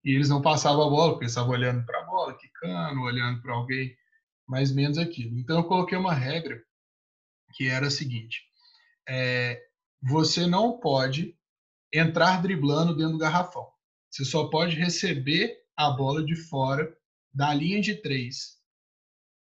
e 0.04 0.14
eles 0.14 0.28
não 0.28 0.42
passavam 0.42 0.86
a 0.86 0.90
bola, 0.90 1.12
porque 1.12 1.26
estavam 1.26 1.52
olhando 1.52 1.84
para 1.84 2.00
a 2.00 2.04
bola, 2.04 2.36
quicando, 2.36 3.02
olhando 3.02 3.40
para 3.42 3.54
alguém, 3.54 3.94
mais 4.48 4.70
ou 4.70 4.76
menos 4.76 4.98
aquilo. 4.98 5.38
Então, 5.38 5.58
eu 5.58 5.64
coloquei 5.64 5.96
uma 5.96 6.14
regra 6.14 6.60
que 7.54 7.68
era 7.68 7.86
a 7.86 7.90
seguinte: 7.90 8.42
é, 9.08 9.62
você 10.02 10.46
não 10.46 10.78
pode 10.78 11.36
entrar 11.92 12.40
driblando 12.40 12.96
dentro 12.96 13.12
do 13.12 13.18
garrafão. 13.18 13.68
Você 14.10 14.24
só 14.24 14.48
pode 14.48 14.76
receber 14.76 15.58
a 15.76 15.90
bola 15.90 16.24
de 16.24 16.34
fora 16.34 16.96
da 17.32 17.54
linha 17.54 17.80
de 17.80 17.94
três 17.96 18.58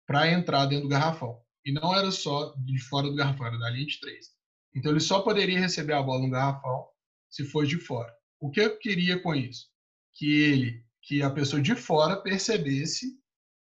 para 0.06 0.30
entrar 0.30 0.66
dentro 0.66 0.84
do 0.84 0.90
garrafão. 0.90 1.40
E 1.64 1.72
não 1.72 1.94
era 1.94 2.10
só 2.10 2.54
de 2.56 2.78
fora 2.78 3.08
do 3.08 3.14
garrafão, 3.14 3.46
era 3.46 3.58
da 3.58 3.70
linha 3.70 3.86
de 3.86 4.00
três. 4.00 4.28
Então 4.74 4.92
ele 4.92 5.00
só 5.00 5.20
poderia 5.20 5.58
receber 5.58 5.92
a 5.92 6.02
bola 6.02 6.22
no 6.22 6.30
garrafão 6.30 6.86
se 7.28 7.44
fosse 7.44 7.68
de 7.68 7.78
fora. 7.78 8.12
O 8.40 8.50
que 8.50 8.60
eu 8.60 8.78
queria 8.78 9.20
com 9.20 9.34
isso? 9.34 9.68
Que 10.14 10.42
ele, 10.42 10.84
que 11.02 11.22
a 11.22 11.30
pessoa 11.30 11.60
de 11.60 11.74
fora 11.74 12.16
percebesse 12.16 13.18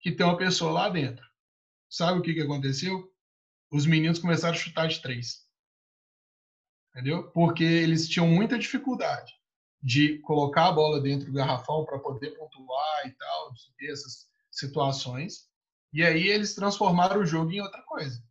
que 0.00 0.12
tem 0.12 0.24
uma 0.24 0.36
pessoa 0.36 0.72
lá 0.72 0.88
dentro. 0.88 1.24
Sabe 1.88 2.18
o 2.18 2.22
que, 2.22 2.34
que 2.34 2.40
aconteceu? 2.40 3.10
Os 3.70 3.86
meninos 3.86 4.18
começaram 4.18 4.54
a 4.54 4.58
chutar 4.58 4.88
de 4.88 5.00
três. 5.00 5.44
Entendeu? 6.90 7.30
Porque 7.30 7.64
eles 7.64 8.08
tinham 8.08 8.26
muita 8.26 8.58
dificuldade 8.58 9.32
de 9.82 10.18
colocar 10.18 10.68
a 10.68 10.72
bola 10.72 11.00
dentro 11.00 11.26
do 11.26 11.32
garrafão 11.32 11.84
para 11.84 11.98
poder 11.98 12.30
pontuar 12.36 13.06
e 13.06 13.12
tal, 13.12 13.52
essas 13.82 14.28
situações. 14.50 15.48
E 15.92 16.04
aí 16.04 16.28
eles 16.28 16.54
transformaram 16.54 17.20
o 17.20 17.26
jogo 17.26 17.50
em 17.50 17.60
outra 17.60 17.82
coisa. 17.82 18.22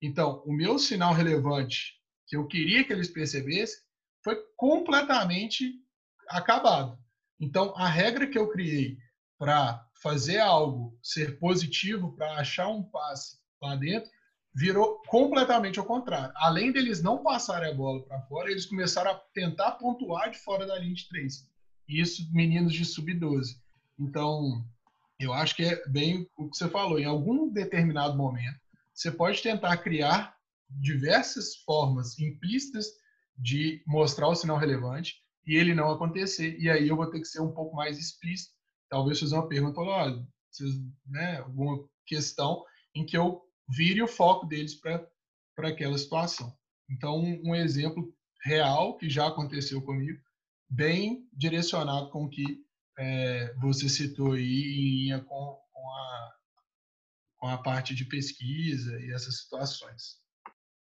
Então, 0.00 0.42
o 0.44 0.52
meu 0.52 0.78
sinal 0.78 1.12
relevante 1.12 1.94
que 2.26 2.36
eu 2.36 2.46
queria 2.46 2.84
que 2.84 2.92
eles 2.92 3.08
percebessem 3.08 3.82
foi 4.22 4.36
completamente 4.56 5.74
acabado. 6.28 6.98
Então, 7.38 7.74
a 7.76 7.88
regra 7.88 8.26
que 8.26 8.38
eu 8.38 8.48
criei 8.48 8.96
para 9.38 9.86
fazer 10.02 10.38
algo 10.38 10.98
ser 11.02 11.38
positivo, 11.38 12.14
para 12.16 12.34
achar 12.34 12.68
um 12.68 12.82
passe 12.82 13.38
lá 13.60 13.76
dentro, 13.76 14.10
virou 14.54 15.02
completamente 15.08 15.78
ao 15.78 15.84
contrário. 15.84 16.32
Além 16.36 16.70
deles 16.70 17.02
não 17.02 17.22
passarem 17.22 17.70
a 17.70 17.74
bola 17.74 18.02
para 18.04 18.22
fora, 18.22 18.50
eles 18.50 18.66
começaram 18.66 19.10
a 19.10 19.20
tentar 19.34 19.72
pontuar 19.72 20.30
de 20.30 20.38
fora 20.38 20.66
da 20.66 20.78
linha 20.78 20.94
de 20.94 21.08
três. 21.08 21.48
Isso, 21.88 22.30
meninos 22.32 22.72
de 22.72 22.84
sub-12. 22.84 23.56
Então, 23.98 24.64
eu 25.18 25.32
acho 25.32 25.56
que 25.56 25.64
é 25.64 25.88
bem 25.88 26.28
o 26.36 26.48
que 26.48 26.56
você 26.56 26.68
falou. 26.68 26.98
Em 26.98 27.04
algum 27.04 27.52
determinado 27.52 28.16
momento, 28.16 28.58
você 28.92 29.10
pode 29.10 29.42
tentar 29.42 29.76
criar 29.78 30.36
diversas 30.70 31.56
formas 31.56 32.18
implícitas 32.18 32.86
de 33.36 33.82
mostrar 33.86 34.28
o 34.28 34.34
sinal 34.34 34.56
relevante 34.56 35.16
e 35.46 35.56
ele 35.56 35.74
não 35.74 35.90
acontecer. 35.90 36.56
E 36.58 36.70
aí 36.70 36.88
eu 36.88 36.96
vou 36.96 37.10
ter 37.10 37.20
que 37.20 37.26
ser 37.26 37.40
um 37.40 37.52
pouco 37.52 37.74
mais 37.74 37.98
explícito. 37.98 38.54
Talvez 38.88 39.18
fazer 39.18 39.34
uma 39.34 39.48
pergunta, 39.48 39.80
olha, 39.80 40.24
né, 41.06 41.38
alguma 41.38 41.84
questão 42.06 42.64
em 42.94 43.04
que 43.04 43.16
eu 43.16 43.43
vire 43.68 44.02
o 44.02 44.08
foco 44.08 44.46
deles 44.46 44.74
para 44.74 45.68
aquela 45.68 45.96
situação. 45.98 46.56
Então, 46.90 47.18
um, 47.18 47.54
exemplo 47.54 48.12
real 48.44 48.96
que 48.96 49.08
já 49.08 49.26
aconteceu 49.26 49.80
comigo, 49.82 50.20
bem 50.68 51.26
direcionado 51.32 52.10
com 52.10 52.24
o 52.24 52.28
que 52.28 52.62
é, 52.98 53.54
você 53.60 53.88
citou 53.88 54.32
aí 54.32 54.42
em 54.42 54.90
linha 54.90 55.20
com, 55.20 55.58
com, 55.72 55.90
a, 55.90 56.32
com 57.38 57.48
a 57.48 57.58
parte 57.58 57.94
de 57.94 58.04
pesquisa 58.04 59.00
e 59.00 59.12
essas 59.12 59.42
situações. 59.42 60.22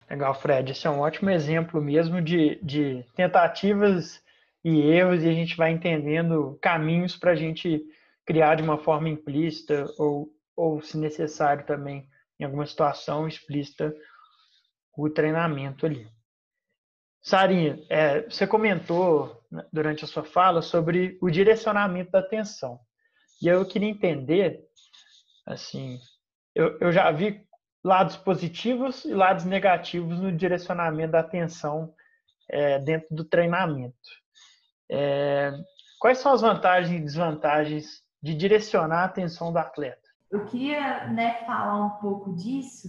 Legal, 0.09 0.35
Fred. 0.35 0.73
Esse 0.73 0.87
é 0.87 0.91
um 0.91 1.01
ótimo 1.01 1.31
exemplo 1.31 1.81
mesmo 1.81 2.21
de, 2.21 2.59
de 2.63 3.05
tentativas 3.15 4.23
e 4.65 4.81
erros, 4.81 5.23
e 5.23 5.29
a 5.29 5.33
gente 5.33 5.57
vai 5.57 5.73
entendendo 5.73 6.59
caminhos 6.61 7.17
para 7.17 7.33
a 7.33 7.35
gente 7.35 7.83
criar 8.25 8.55
de 8.55 8.63
uma 8.63 8.79
forma 8.79 9.09
implícita 9.09 9.87
ou, 9.99 10.29
ou, 10.55 10.81
se 10.81 10.97
necessário 10.97 11.67
também, 11.67 12.07
em 12.39 12.45
alguma 12.45 12.67
situação 12.67 13.29
explícita, 13.29 13.95
o 14.97 15.09
treinamento 15.09 15.87
ali. 15.87 16.09
Sarinha, 17.23 17.79
é, 17.89 18.23
você 18.23 18.47
comentou 18.47 19.41
né, 19.51 19.65
durante 19.73 20.05
a 20.05 20.09
sua 20.09 20.25
fala 20.25 20.61
sobre 20.61 21.19
o 21.23 21.31
direcionamento 21.31 22.11
da 22.11 22.19
atenção. 22.19 22.81
E 23.41 23.47
eu 23.47 23.65
queria 23.65 23.89
entender, 23.89 24.61
assim, 25.47 25.99
eu, 26.55 26.79
eu 26.81 26.93
já 26.93 27.11
vi 27.13 27.47
lados 27.85 28.17
positivos 28.17 29.05
e 29.05 29.15
lados 29.15 29.45
negativos 29.45 30.21
no 30.21 30.33
direcionamento 30.33 31.13
da 31.13 31.21
atenção 31.21 31.95
é, 32.49 32.79
dentro 32.79 33.15
do 33.15 33.25
treinamento. 33.25 33.97
É, 34.91 35.53
quais 35.99 36.19
são 36.19 36.33
as 36.33 36.41
vantagens 36.41 37.01
e 37.01 37.05
desvantagens 37.05 38.03
de 38.23 38.35
direcionar 38.35 39.03
a 39.03 39.05
atenção 39.05 39.53
do 39.53 39.59
atleta? 39.59 40.02
Eu 40.33 40.47
queria 40.47 41.09
né, 41.09 41.45
falar 41.45 41.85
um 41.85 41.91
pouco 42.01 42.35
disso, 42.35 42.89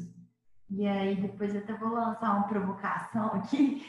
e 0.69 0.87
aí 0.87 1.13
depois 1.15 1.53
eu 1.53 1.59
até 1.59 1.73
vou 1.73 1.89
lançar 1.89 2.37
uma 2.37 2.47
provocação 2.47 3.27
aqui, 3.35 3.85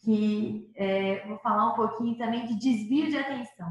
que 0.00 0.72
é, 0.76 1.26
vou 1.26 1.38
falar 1.38 1.72
um 1.72 1.74
pouquinho 1.74 2.16
também 2.16 2.46
de 2.46 2.54
desvio 2.54 3.10
de 3.10 3.18
atenção. 3.18 3.68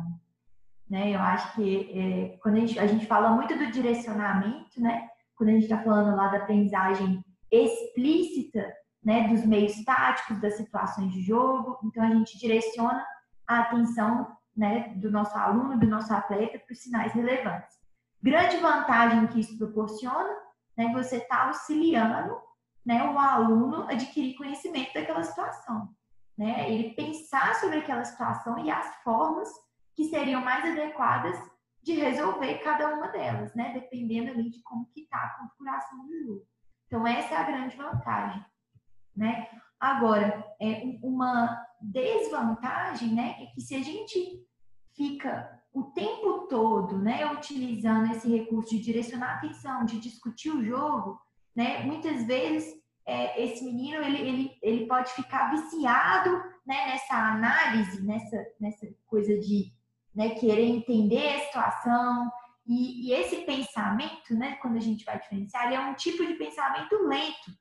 Né? 0.90 1.16
Eu 1.16 1.22
acho 1.22 1.56
que 1.56 1.90
é, 1.98 2.38
quando 2.44 2.58
a 2.58 2.60
gente, 2.60 2.78
a 2.78 2.86
gente 2.86 3.06
fala 3.06 3.32
muito 3.32 3.58
do 3.58 3.72
direcionamento, 3.72 4.82
né? 4.82 5.08
quando 5.38 5.50
a 5.50 5.54
gente 5.54 5.64
está 5.64 5.82
falando 5.82 6.16
lá 6.18 6.28
da 6.28 6.40
aprendizagem 6.40 7.24
explícita, 7.50 8.74
né, 9.02 9.28
dos 9.28 9.46
meios 9.46 9.84
táticos, 9.84 10.40
das 10.40 10.56
situações 10.56 11.12
de 11.12 11.22
jogo, 11.22 11.78
então 11.84 12.04
a 12.04 12.10
gente 12.10 12.38
direciona 12.38 13.06
a 13.48 13.60
atenção 13.60 14.36
né, 14.56 14.94
do 14.96 15.12
nosso 15.12 15.38
aluno, 15.38 15.80
do 15.80 15.88
nosso 15.88 16.14
atleta 16.14 16.60
para 16.60 16.74
os 16.74 16.80
sinais 16.80 17.14
relevantes. 17.14 17.83
Grande 18.24 18.58
vantagem 18.58 19.28
que 19.28 19.42
isso 19.42 19.58
proporciona, 19.58 20.34
né, 20.78 20.92
você 20.94 21.18
está 21.18 21.48
auxiliando 21.48 22.42
né, 22.86 23.04
o 23.04 23.20
aluno 23.20 23.84
adquirir 23.90 24.36
conhecimento 24.36 24.94
daquela 24.94 25.24
situação. 25.24 25.90
Né, 26.38 26.72
ele 26.72 26.96
pensar 26.96 27.54
sobre 27.56 27.80
aquela 27.80 28.06
situação 28.06 28.66
e 28.66 28.72
as 28.72 28.96
formas 29.04 29.50
que 29.96 30.06
seriam 30.06 30.42
mais 30.42 30.66
adequadas 30.66 31.38
de 31.84 31.94
resolver 31.94 32.60
cada 32.60 32.96
uma 32.96 33.10
delas, 33.10 33.54
né? 33.54 33.74
Dependendo 33.74 34.32
ali 34.32 34.50
de 34.50 34.62
como 34.64 34.90
que 34.94 35.06
tá 35.08 35.18
a 35.18 35.40
configuração 35.40 36.08
do 36.08 36.24
jogo. 36.24 36.48
Então, 36.88 37.06
essa 37.06 37.36
é 37.36 37.38
a 37.38 37.44
grande 37.44 37.76
vantagem, 37.76 38.44
né? 39.16 39.50
Agora, 39.80 40.44
é 40.62 40.82
uma 41.04 41.62
desvantagem, 41.82 43.14
né? 43.14 43.36
É 43.40 43.46
que 43.48 43.60
se 43.60 43.76
a 43.76 43.84
gente 43.84 44.48
fica 44.96 45.62
o 45.74 45.84
tempo 45.84 46.48
todo, 46.48 46.98
né, 47.00 47.26
utilizando 47.32 48.12
esse 48.12 48.30
recurso 48.30 48.70
de 48.70 48.82
direcionar 48.82 49.32
a 49.32 49.36
atenção, 49.38 49.86
de 49.86 50.00
discutir 50.00 50.52
o 50.52 50.64
jogo, 50.64 51.20
né, 51.56 51.84
muitas 51.84 52.26
vezes 52.26 52.66
é, 53.06 53.44
esse 53.44 53.64
menino 53.66 54.02
ele, 54.02 54.22
ele, 54.22 54.58
ele 54.62 54.88
pode 54.88 55.12
ficar 55.12 55.52
viciado 55.52 56.30
né, 56.66 56.88
nessa 56.88 57.16
análise, 57.16 58.02
nessa, 58.06 58.46
nessa 58.60 58.88
coisa 59.06 59.38
de 59.40 59.74
né, 60.16 60.30
querer 60.30 60.66
entender 60.66 61.36
a 61.36 61.40
situação. 61.40 62.32
E, 62.66 63.10
e, 63.10 63.14
esse 63.14 63.38
pensamento, 63.38 64.34
né, 64.34 64.56
quando 64.62 64.78
a 64.78 64.82
gente 64.82 65.04
vai 65.04 65.20
diferenciar, 65.20 65.66
ele 65.66 65.76
é 65.76 65.80
um 65.80 65.96
tipo 65.96 66.26
de 66.26 66.36
pensamento 66.36 66.96
lento, 67.08 67.52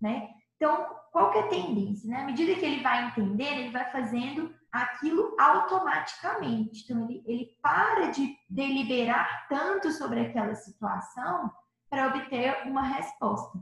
né? 0.00 0.28
Então, 0.54 0.86
qual 1.10 1.32
que 1.32 1.38
é 1.38 1.40
a 1.40 1.48
tendência? 1.48 2.08
Né? 2.08 2.20
À 2.20 2.26
medida 2.26 2.54
que 2.54 2.64
ele 2.64 2.82
vai 2.82 3.06
entender, 3.06 3.44
ele 3.44 3.70
vai 3.70 3.90
fazendo 3.90 4.54
aquilo 4.72 5.36
automaticamente. 5.38 6.84
Então, 6.84 7.04
ele, 7.08 7.22
ele 7.26 7.58
para 7.62 8.10
de 8.10 8.36
deliberar 8.48 9.46
tanto 9.48 9.90
sobre 9.90 10.20
aquela 10.20 10.54
situação 10.54 11.50
para 11.88 12.08
obter 12.08 12.66
uma 12.66 12.82
resposta. 12.82 13.58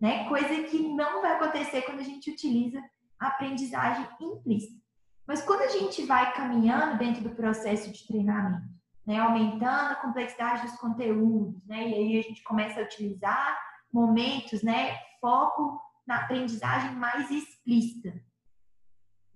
Né? 0.00 0.28
Coisa 0.28 0.62
que 0.64 0.78
não 0.88 1.22
vai 1.22 1.32
acontecer 1.32 1.82
quando 1.82 2.00
a 2.00 2.04
gente 2.04 2.30
utiliza 2.30 2.80
a 3.18 3.28
aprendizagem 3.28 4.06
implícita. 4.20 4.78
Mas 5.26 5.42
quando 5.42 5.62
a 5.62 5.68
gente 5.68 6.06
vai 6.06 6.32
caminhando 6.32 6.96
dentro 6.96 7.22
do 7.22 7.34
processo 7.34 7.90
de 7.92 8.06
treinamento, 8.06 8.66
né, 9.04 9.18
aumentando 9.18 9.92
a 9.92 9.96
complexidade 9.96 10.62
dos 10.62 10.76
conteúdos, 10.76 11.66
né, 11.66 11.88
e 11.88 11.94
aí 11.94 12.18
a 12.18 12.22
gente 12.22 12.42
começa 12.44 12.80
a 12.80 12.84
utilizar 12.84 13.58
momentos, 13.92 14.62
né, 14.62 14.96
foco 15.20 15.80
na 16.06 16.22
aprendizagem 16.22 16.94
mais 16.94 17.30
explícita, 17.30 18.14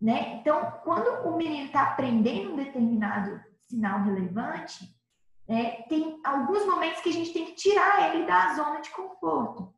né? 0.03 0.35
Então, 0.41 0.81
quando 0.83 1.29
o 1.29 1.37
menino 1.37 1.67
está 1.67 1.85
aprendendo 1.85 2.53
um 2.53 2.57
determinado 2.57 3.41
sinal 3.61 4.03
relevante, 4.03 4.93
é, 5.47 5.83
tem 5.89 6.21
alguns 6.25 6.67
momentos 6.67 7.01
que 7.01 7.11
a 7.11 7.13
gente 7.13 7.33
tem 7.33 7.47
que 7.47 7.55
tirar 7.55 8.13
ele 8.13 8.27
da 8.27 8.53
zona 8.55 8.81
de 8.81 8.91
conforto. 8.91 9.73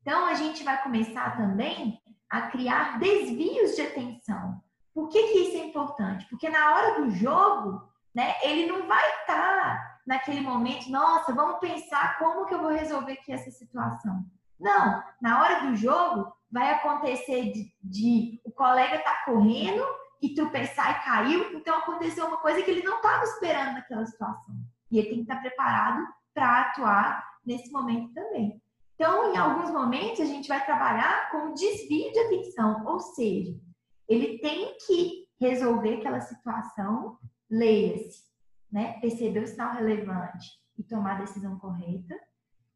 Então, 0.00 0.26
a 0.26 0.34
gente 0.34 0.64
vai 0.64 0.82
começar 0.82 1.36
também 1.36 2.02
a 2.28 2.42
criar 2.42 2.98
desvios 2.98 3.76
de 3.76 3.82
atenção. 3.82 4.60
Por 4.92 5.08
que, 5.08 5.22
que 5.22 5.38
isso 5.38 5.56
é 5.58 5.66
importante? 5.66 6.26
Porque 6.28 6.48
na 6.48 6.74
hora 6.74 7.00
do 7.00 7.10
jogo, 7.12 7.88
né, 8.12 8.34
ele 8.42 8.66
não 8.66 8.88
vai 8.88 9.10
estar 9.20 9.26
tá 9.26 10.00
naquele 10.04 10.40
momento, 10.40 10.90
nossa, 10.90 11.32
vamos 11.32 11.60
pensar 11.60 12.18
como 12.18 12.46
que 12.46 12.54
eu 12.54 12.60
vou 12.60 12.72
resolver 12.72 13.12
aqui 13.12 13.32
essa 13.32 13.50
situação. 13.52 14.24
Não, 14.58 15.04
na 15.22 15.40
hora 15.40 15.66
do 15.66 15.76
jogo 15.76 16.32
vai 16.50 16.70
acontecer 16.74 17.52
de, 17.52 17.72
de 17.82 18.40
o 18.44 18.50
colega 18.50 18.98
tá 18.98 19.22
correndo 19.24 19.84
e 20.20 20.34
tropeçar 20.34 20.90
e 20.90 21.04
caiu, 21.04 21.56
então 21.56 21.78
aconteceu 21.78 22.26
uma 22.26 22.38
coisa 22.38 22.62
que 22.62 22.70
ele 22.70 22.82
não 22.82 22.96
estava 22.96 23.24
esperando 23.24 23.74
naquela 23.74 24.04
situação. 24.04 24.54
E 24.90 24.98
ele 24.98 25.08
tem 25.08 25.16
que 25.18 25.22
estar 25.22 25.36
tá 25.36 25.40
preparado 25.40 26.06
para 26.34 26.60
atuar 26.62 27.24
nesse 27.44 27.70
momento 27.70 28.12
também. 28.12 28.60
Então, 28.94 29.32
em 29.32 29.36
alguns 29.38 29.70
momentos, 29.70 30.20
a 30.20 30.26
gente 30.26 30.46
vai 30.46 30.62
trabalhar 30.64 31.30
com 31.30 31.54
desvio 31.54 32.12
de 32.12 32.18
atenção, 32.18 32.84
ou 32.84 33.00
seja, 33.00 33.58
ele 34.06 34.38
tem 34.40 34.76
que 34.86 35.26
resolver 35.40 35.94
aquela 35.94 36.20
situação, 36.20 37.16
leia-se, 37.48 38.24
né? 38.70 39.00
perceber 39.00 39.42
o 39.42 39.46
sinal 39.46 39.72
relevante 39.74 40.48
e 40.76 40.82
tomar 40.82 41.16
a 41.16 41.20
decisão 41.20 41.58
correta. 41.58 42.14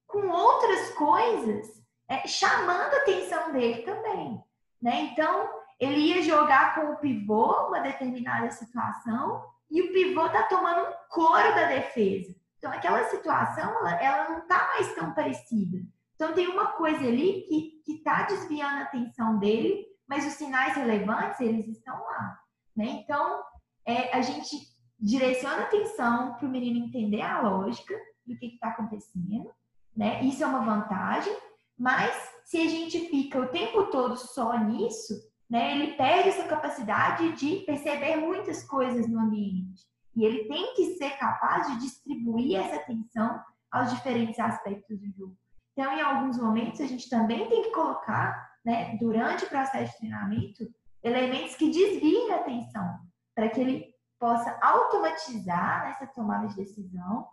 com 0.07 0.29
outras 0.29 0.95
coisas, 0.95 1.84
é, 2.09 2.27
chamando 2.27 2.95
a 2.95 2.99
atenção 2.99 3.53
dele 3.53 3.83
também. 3.83 4.43
Né? 4.81 5.11
Então, 5.13 5.49
ele 5.81 6.01
ia 6.01 6.23
jogar 6.23 6.75
com 6.75 6.93
o 6.93 6.97
pivô 6.97 7.69
uma 7.69 7.81
determinada 7.81 8.51
situação 8.51 9.45
e 9.71 9.83
o 9.83 9.93
pivô 9.93 10.29
tá 10.29 10.45
tomando 10.45 10.89
um 10.89 10.93
couro 11.11 11.55
da 11.55 11.67
defesa. 11.67 12.35
Então, 12.59 12.71
aquela 12.71 13.05
situação, 13.05 13.71
ela, 13.79 14.03
ela 14.03 14.31
não 14.31 14.47
tá 14.47 14.73
mais 14.75 14.95
tão 14.95 15.13
parecida. 15.13 15.79
Então, 16.15 16.33
tem 16.33 16.49
uma 16.49 16.69
coisa 16.73 17.07
ali 17.07 17.43
que, 17.49 17.83
que 17.85 18.03
tá 18.03 18.23
desviando 18.23 18.79
a 18.79 18.83
atenção 18.83 19.39
dele, 19.39 19.87
mas 20.07 20.27
os 20.27 20.35
sinais 20.35 20.77
relevantes, 20.77 21.41
eles 21.41 21.67
estão 21.67 21.95
lá. 21.95 22.39
Né? 22.77 22.87
Então, 22.87 23.43
é, 23.85 24.17
a 24.17 24.23
gente 24.23 24.57
direciona 24.99 25.63
a 25.63 25.65
atenção 25.65 26.35
para 26.35 26.47
o 26.47 26.51
menino 26.51 26.87
entender 26.87 27.21
a 27.21 27.41
lógica 27.41 27.95
do 28.27 28.37
que 28.39 28.47
está 28.47 28.69
acontecendo, 28.69 29.51
né? 29.95 30.25
Isso 30.25 30.43
é 30.43 30.47
uma 30.47 30.65
vantagem, 30.65 31.37
mas 31.79 32.15
se 32.45 32.59
a 32.59 32.69
gente 32.69 33.09
fica 33.09 33.41
o 33.41 33.49
tempo 33.49 33.87
todo 33.87 34.17
só 34.17 34.59
nisso, 34.59 35.15
né, 35.49 35.73
ele 35.73 35.95
perde 35.95 36.31
essa 36.31 36.45
capacidade 36.45 37.33
de 37.33 37.65
perceber 37.65 38.17
muitas 38.17 38.65
coisas 38.65 39.09
no 39.09 39.21
ambiente. 39.21 39.83
E 40.17 40.25
ele 40.25 40.45
tem 40.45 40.75
que 40.75 40.95
ser 40.97 41.11
capaz 41.19 41.67
de 41.67 41.81
distribuir 41.81 42.61
essa 42.61 42.77
atenção 42.77 43.41
aos 43.71 43.91
diferentes 43.91 44.39
aspectos 44.39 45.01
do 45.01 45.11
jogo. 45.13 45.37
Então, 45.73 45.93
em 45.93 46.01
alguns 46.01 46.39
momentos, 46.39 46.81
a 46.81 46.87
gente 46.87 47.11
também 47.11 47.49
tem 47.49 47.63
que 47.63 47.73
colocar, 47.73 48.49
né, 48.65 48.97
durante 48.99 49.45
o 49.45 49.49
processo 49.49 49.93
de 49.93 49.99
treinamento, 49.99 50.65
elementos 51.03 51.57
que 51.57 51.71
desviem 51.71 52.33
a 52.33 52.37
atenção, 52.37 52.99
para 53.35 53.49
que 53.49 53.61
ele 53.61 53.95
possa 54.19 54.57
automatizar 54.63 55.89
essa 55.91 56.07
tomada 56.07 56.47
de 56.47 56.57
decisão 56.57 57.29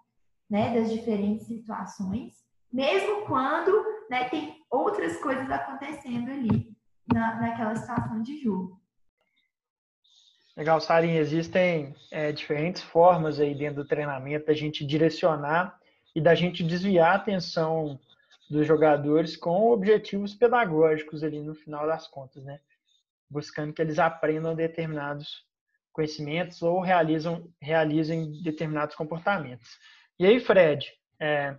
né, 0.49 0.73
das 0.73 0.91
diferentes 0.91 1.45
situações, 1.45 2.34
mesmo 2.73 3.25
quando 3.25 3.71
né, 4.12 4.28
tem 4.28 4.62
outras 4.69 5.15
coisas 5.21 5.50
acontecendo 5.50 6.30
ali 6.30 6.76
na, 7.13 7.39
naquela 7.39 7.74
situação 7.78 8.21
de 8.21 8.43
jogo. 8.43 8.78
Legal, 10.58 10.82
Sarinha. 10.82 11.21
Existem 11.21 11.95
é, 12.12 12.34
diferentes 12.34 12.82
formas 12.82 13.39
aí 13.39 13.56
dentro 13.56 13.84
do 13.84 13.88
treinamento 13.88 14.47
da 14.47 14.54
gente 14.54 14.86
direcionar 14.86 15.80
e 16.13 16.19
da 16.19 16.36
gente 16.36 16.62
desviar 16.62 17.13
a 17.13 17.15
atenção 17.15 17.97
dos 18.50 18.67
jogadores 18.67 19.38
com 19.38 19.71
objetivos 19.71 20.36
pedagógicos 20.36 21.24
ali 21.24 21.41
no 21.41 21.56
final 21.56 21.88
das 21.88 22.06
contas, 22.06 22.43
né? 22.43 22.60
Buscando 23.30 23.71
que 23.71 23.82
eles 23.82 23.97
aprendam 23.97 24.54
determinados 24.54 25.45
conhecimentos 25.93 26.62
ou 26.62 26.82
realizam, 26.82 27.50
realizem 27.62 28.30
determinados 28.43 28.93
comportamentos. 28.93 29.80
E 30.19 30.26
aí, 30.26 30.38
Fred, 30.41 30.86
é, 31.17 31.58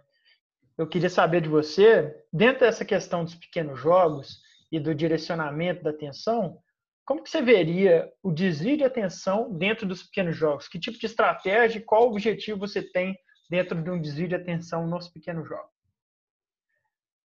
eu 0.76 0.86
queria 0.86 1.10
saber 1.10 1.42
de 1.42 1.48
você, 1.48 2.14
dentro 2.32 2.60
dessa 2.60 2.84
questão 2.84 3.24
dos 3.24 3.34
pequenos 3.34 3.78
jogos 3.78 4.40
e 4.70 4.80
do 4.80 4.94
direcionamento 4.94 5.82
da 5.82 5.90
atenção, 5.90 6.58
como 7.04 7.22
que 7.22 7.30
você 7.30 7.42
veria 7.42 8.10
o 8.22 8.32
desvio 8.32 8.76
de 8.76 8.84
atenção 8.84 9.52
dentro 9.52 9.86
dos 9.86 10.02
pequenos 10.02 10.36
jogos? 10.36 10.68
Que 10.68 10.78
tipo 10.78 10.98
de 10.98 11.06
estratégia 11.06 11.78
e 11.78 11.82
qual 11.82 12.08
objetivo 12.08 12.58
você 12.58 12.82
tem 12.82 13.16
dentro 13.50 13.82
de 13.82 13.90
um 13.90 14.00
desvio 14.00 14.28
de 14.28 14.34
atenção 14.34 14.86
nos 14.86 15.08
pequenos 15.08 15.46
jogos? 15.46 15.70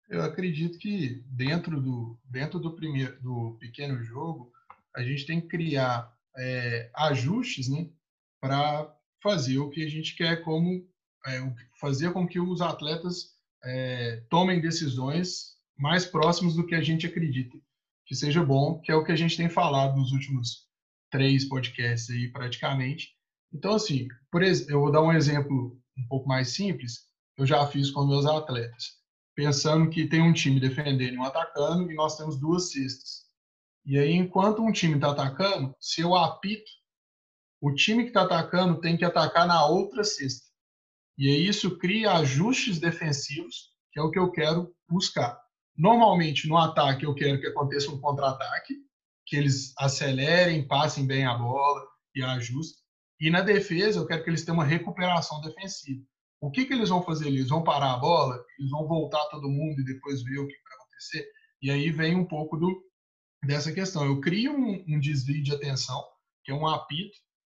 Eu 0.09 0.22
acredito 0.22 0.78
que 0.78 1.22
dentro 1.26 1.80
do 1.80 2.18
dentro 2.24 2.59
do 2.59 2.76
primeiro 2.76 3.20
do 3.20 3.57
pequeno 3.59 4.02
jogo 4.02 4.52
a 4.94 5.02
gente 5.02 5.26
tem 5.26 5.40
que 5.40 5.48
criar 5.48 6.14
é, 6.37 6.90
ajustes, 6.94 7.68
né, 7.68 7.88
para 8.40 8.94
fazer 9.22 9.59
o 9.59 9.70
que 9.70 9.85
a 9.85 9.88
gente 9.88 10.14
quer 10.14 10.42
como 10.42 10.87
é, 11.26 11.40
fazer 11.80 12.12
com 12.12 12.26
que 12.26 12.38
os 12.38 12.61
atletas 12.61 13.33
é, 13.64 14.22
tomem 14.29 14.61
decisões 14.61 15.55
mais 15.77 16.05
próximas 16.05 16.55
do 16.55 16.66
que 16.66 16.74
a 16.74 16.83
gente 16.83 17.07
acredita 17.07 17.59
que 18.07 18.14
seja 18.14 18.44
bom, 18.44 18.81
que 18.81 18.92
é 18.92 18.94
o 18.94 19.05
que 19.05 19.12
a 19.12 19.16
gente 19.16 19.37
tem 19.37 19.48
falado 19.48 19.96
nos 19.96 20.12
últimos 20.12 20.68
três 21.11 21.44
podcasts 21.48 22.11
aí 22.11 22.31
praticamente. 22.31 23.11
Então, 23.53 23.74
assim, 23.74 24.09
por 24.31 24.42
exemplo, 24.42 24.72
eu 24.72 24.81
vou 24.81 24.92
dar 24.92 25.03
um 25.03 25.12
exemplo 25.12 25.79
um 25.96 26.07
pouco 26.09 26.29
mais 26.29 26.48
simples, 26.50 27.09
eu 27.37 27.46
já 27.46 27.66
fiz 27.66 27.90
com 27.90 28.07
meus 28.07 28.27
atletas, 28.27 28.96
pensando 29.35 29.88
que 29.88 30.09
tem 30.09 30.20
um 30.20 30.33
time 30.33 30.61
defendendo 30.61 31.14
e 31.14 31.18
um 31.18 31.24
atacando 31.24 31.90
e 31.90 31.94
nós 31.94 32.16
temos 32.16 32.38
duas 32.38 32.72
cestas. 32.72 33.24
E 33.87 33.98
aí, 33.98 34.12
enquanto 34.12 34.62
um 34.62 34.72
time 34.72 34.96
está 34.96 35.11
atacando, 35.11 35.74
se 35.79 36.00
eu 36.00 36.14
apito, 36.14 36.70
o 37.61 37.72
time 37.74 38.03
que 38.03 38.11
está 38.11 38.22
atacando 38.22 38.81
tem 38.81 38.96
que 38.96 39.05
atacar 39.05 39.46
na 39.46 39.66
outra 39.66 40.03
cesta. 40.05 40.43
E 41.16 41.29
isso 41.48 41.79
cria 41.79 42.12
ajustes 42.12 42.81
defensivos, 42.81 43.70
que 43.92 44.00
é 44.00 44.03
o 44.03 44.11
que 44.11 44.18
eu 44.18 44.31
quero 44.31 44.74
buscar. 44.88 45.38
Normalmente, 45.77 46.48
no 46.48 46.57
ataque, 46.57 47.05
eu 47.05 47.14
quero 47.14 47.40
que 47.40 47.46
aconteça 47.46 47.90
um 47.90 48.00
contra-ataque, 48.00 48.74
que 49.27 49.37
eles 49.37 49.72
acelerem, 49.79 50.66
passem 50.66 51.07
bem 51.07 51.24
a 51.24 51.35
bola 51.35 51.83
e 52.14 52.22
ajustem. 52.22 52.83
E 53.20 53.31
na 53.31 53.40
defesa, 53.40 53.98
eu 53.98 54.07
quero 54.07 54.22
que 54.22 54.31
eles 54.31 54.44
tenham 54.44 54.59
uma 54.59 54.64
recuperação 54.64 55.40
defensiva. 55.40 56.05
O 56.40 56.50
que, 56.50 56.66
que 56.66 56.74
eles 56.74 56.88
vão 56.88 57.03
fazer? 57.03 57.29
Eles 57.29 57.48
vão 57.48 57.62
parar 57.62 57.94
a 57.94 57.98
bola, 57.98 58.44
eles 58.59 58.70
vão 58.70 58.87
voltar 58.87 59.24
todo 59.31 59.48
mundo 59.48 59.81
e 59.81 59.85
depois 59.85 60.22
ver 60.22 60.38
o 60.38 60.46
que 60.46 60.55
vai 60.62 60.77
acontecer. 60.77 61.27
E 61.62 61.70
aí 61.70 61.90
vem 61.90 62.16
um 62.16 62.27
pouco 62.27 62.57
do, 62.57 62.83
dessa 63.44 63.72
questão. 63.72 64.05
Eu 64.05 64.20
crio 64.20 64.53
um, 64.53 64.85
um 64.88 65.00
desvio 65.00 65.42
de 65.42 65.55
atenção, 65.55 66.05
que 66.44 66.53
é 66.53 66.55
um 66.55 66.66
apito. 66.66 67.16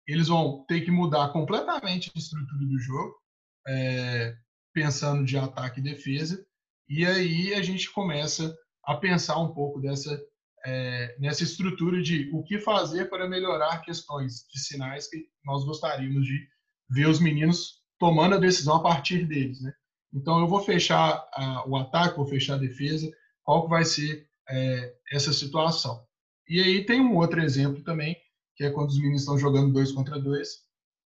Eles 0.07 0.29
vão 0.29 0.64
ter 0.69 0.83
que 0.83 0.90
mudar 0.90 1.33
completamente 1.33 2.12
a 2.14 2.19
estrutura 2.19 2.67
do 2.67 2.79
jogo 2.79 3.23
é, 3.66 4.35
pensando 4.72 5.24
de 5.24 5.37
ataque 5.37 5.81
e 5.81 5.83
defesa, 5.83 6.44
e 6.88 7.05
aí 7.07 7.55
a 7.55 7.62
gente 7.62 7.90
começa 7.92 8.55
a 8.85 8.96
pensar 8.96 9.38
um 9.38 9.53
pouco 9.55 9.81
dessa 9.81 10.20
é, 10.66 11.14
nessa 11.18 11.42
estrutura 11.42 12.03
de 12.03 12.31
o 12.33 12.42
que 12.42 12.59
fazer 12.59 13.11
para 13.11 13.29
melhorar 13.29 13.83
questões 13.83 14.46
de 14.50 14.59
sinais 14.59 15.09
que 15.09 15.27
nós 15.44 15.62
gostaríamos 15.64 16.24
de 16.24 16.48
ver 16.88 17.07
os 17.07 17.20
meninos 17.20 17.83
tomando 17.98 18.37
a 18.37 18.38
decisão 18.38 18.77
a 18.77 18.83
partir 18.83 19.27
deles, 19.27 19.61
né? 19.61 19.72
Então 20.12 20.40
eu 20.40 20.48
vou 20.48 20.61
fechar 20.61 21.27
a, 21.33 21.68
o 21.68 21.77
ataque, 21.77 22.16
vou 22.16 22.27
fechar 22.27 22.55
a 22.55 22.59
defesa, 22.59 23.11
qual 23.42 23.64
que 23.64 23.70
vai 23.70 23.85
ser 23.85 24.27
é, 24.48 24.94
essa 25.12 25.33
situação? 25.33 26.03
E 26.48 26.61
aí 26.61 26.85
tem 26.85 27.00
um 27.00 27.16
outro 27.16 27.42
exemplo 27.42 27.83
também, 27.83 28.16
que 28.57 28.64
é 28.64 28.70
quando 28.70 28.90
os 28.90 28.98
meninos 28.98 29.22
estão 29.22 29.38
jogando 29.38 29.72
dois 29.72 29.92
contra 29.92 30.18
dois. 30.18 30.62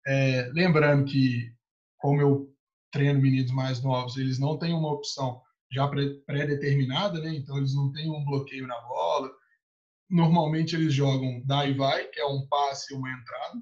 É, 0.06 0.50
lembrando 0.52 1.04
que, 1.04 1.52
como 1.98 2.20
eu 2.20 2.54
treino 2.90 3.20
meninos 3.20 3.52
mais 3.52 3.82
novos, 3.82 4.16
eles 4.16 4.38
não 4.38 4.58
têm 4.58 4.72
uma 4.72 4.92
opção 4.92 5.42
já 5.70 5.86
pré-determinada, 5.88 7.20
né? 7.20 7.34
Então 7.34 7.58
eles 7.58 7.74
não 7.74 7.92
têm 7.92 8.10
um 8.10 8.24
bloqueio 8.24 8.66
na 8.66 8.80
bola. 8.80 9.30
Normalmente 10.08 10.74
eles 10.74 10.94
jogam 10.94 11.42
dá 11.44 11.66
e 11.66 11.74
vai, 11.74 12.06
que 12.06 12.20
é 12.20 12.26
um 12.26 12.46
passe 12.46 12.92
e 12.92 12.96
uma 12.96 13.10
entrada, 13.10 13.60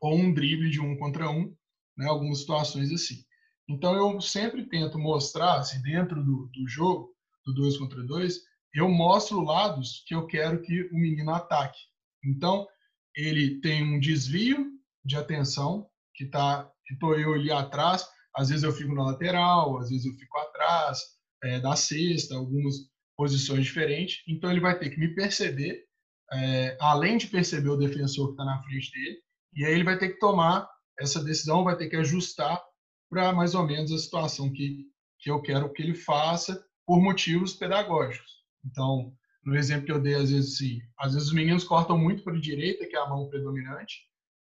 ou 0.00 0.16
um 0.16 0.32
drible 0.32 0.70
de 0.70 0.80
um 0.80 0.96
contra 0.96 1.30
um, 1.30 1.54
né? 1.96 2.06
Algumas 2.06 2.40
situações 2.40 2.90
assim. 2.90 3.22
Então 3.68 3.94
eu 3.94 4.20
sempre 4.20 4.66
tento 4.66 4.98
mostrar, 4.98 5.62
se 5.62 5.82
dentro 5.82 6.22
do, 6.22 6.50
do 6.52 6.68
jogo, 6.68 7.14
do 7.44 7.54
dois 7.54 7.76
contra 7.76 8.02
dois, 8.02 8.40
eu 8.72 8.88
mostro 8.88 9.42
lados 9.42 10.02
que 10.06 10.14
eu 10.14 10.26
quero 10.26 10.62
que 10.62 10.84
o 10.84 10.94
menino 10.94 11.30
ataque. 11.30 11.78
Então 12.24 12.66
ele 13.14 13.60
tem 13.60 13.82
um 13.82 14.00
desvio 14.00 14.72
de 15.04 15.16
atenção 15.16 15.88
que 16.14 16.26
tá 16.26 16.64
que 16.64 16.73
estou 16.92 17.18
eu 17.18 17.34
ali 17.34 17.50
atrás 17.50 18.06
às 18.36 18.48
vezes 18.48 18.64
eu 18.64 18.72
fico 18.72 18.94
na 18.94 19.04
lateral, 19.04 19.78
às 19.78 19.88
vezes 19.88 20.06
eu 20.06 20.14
fico 20.14 20.38
atrás 20.38 20.98
é, 21.44 21.60
da 21.60 21.76
cesta, 21.76 22.34
algumas 22.34 22.74
posições 23.16 23.64
diferentes. 23.64 24.22
Então 24.28 24.50
ele 24.50 24.60
vai 24.60 24.78
ter 24.78 24.90
que 24.90 24.98
me 24.98 25.14
perceber, 25.14 25.84
é, 26.32 26.76
além 26.80 27.16
de 27.16 27.28
perceber 27.28 27.68
o 27.68 27.76
defensor 27.76 28.28
que 28.28 28.32
está 28.32 28.44
na 28.44 28.62
frente 28.62 28.90
dele, 28.90 29.18
e 29.54 29.64
aí 29.64 29.72
ele 29.72 29.84
vai 29.84 29.96
ter 29.96 30.10
que 30.10 30.18
tomar 30.18 30.68
essa 30.98 31.22
decisão, 31.22 31.62
vai 31.62 31.76
ter 31.76 31.88
que 31.88 31.96
ajustar 31.96 32.60
para 33.08 33.32
mais 33.32 33.54
ou 33.54 33.64
menos 33.64 33.92
a 33.92 33.98
situação 33.98 34.52
que, 34.52 34.84
que 35.20 35.30
eu 35.30 35.40
quero 35.40 35.72
que 35.72 35.82
ele 35.82 35.94
faça 35.94 36.60
por 36.84 37.00
motivos 37.00 37.54
pedagógicos. 37.54 38.42
Então, 38.64 39.12
no 39.44 39.54
exemplo 39.56 39.86
que 39.86 39.92
eu 39.92 40.00
dei, 40.00 40.14
às 40.14 40.30
vezes, 40.30 40.56
sim, 40.56 40.80
às 40.98 41.14
vezes 41.14 41.28
os 41.28 41.34
meninos 41.34 41.62
cortam 41.62 41.96
muito 41.96 42.24
para 42.24 42.34
a 42.34 42.40
direita, 42.40 42.86
que 42.86 42.96
é 42.96 42.98
a 42.98 43.08
mão 43.08 43.28
predominante, 43.28 43.94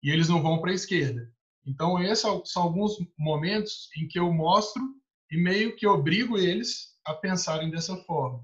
e 0.02 0.10
eles 0.10 0.28
não 0.28 0.42
vão 0.42 0.60
para 0.60 0.72
a 0.72 0.74
esquerda. 0.74 1.32
Então, 1.68 2.02
esses 2.02 2.24
são 2.46 2.62
alguns 2.62 2.96
momentos 3.18 3.90
em 3.94 4.08
que 4.08 4.18
eu 4.18 4.32
mostro 4.32 4.82
e 5.30 5.36
meio 5.36 5.76
que 5.76 5.86
obrigo 5.86 6.38
eles 6.38 6.94
a 7.04 7.12
pensarem 7.12 7.70
dessa 7.70 7.94
forma. 8.04 8.42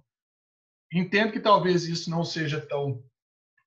Entendo 0.93 1.33
que 1.33 1.41
talvez 1.41 1.85
isso 1.85 2.11
não 2.11 2.23
seja 2.23 2.61
tão 2.61 3.03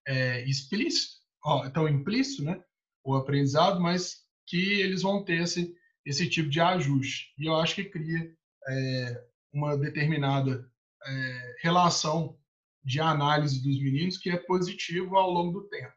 é, 0.06 0.48
explícito, 0.48 1.16
ó, 1.44 1.68
tão 1.70 1.88
implícito, 1.88 2.44
né? 2.44 2.62
O 3.04 3.16
aprendizado, 3.16 3.80
mas 3.80 4.18
que 4.46 4.80
eles 4.80 5.02
vão 5.02 5.24
ter 5.24 5.42
esse, 5.42 5.74
esse 6.06 6.28
tipo 6.30 6.48
de 6.48 6.60
ajuste. 6.60 7.34
E 7.36 7.46
eu 7.46 7.56
acho 7.56 7.74
que 7.74 7.84
cria 7.84 8.32
é, 8.68 9.24
uma 9.52 9.76
determinada 9.76 10.70
é, 11.04 11.56
relação 11.62 12.38
de 12.84 13.00
análise 13.00 13.60
dos 13.60 13.82
meninos 13.82 14.18
que 14.18 14.30
é 14.30 14.36
positivo 14.36 15.16
ao 15.16 15.30
longo 15.30 15.60
do 15.60 15.68
tempo. 15.68 15.94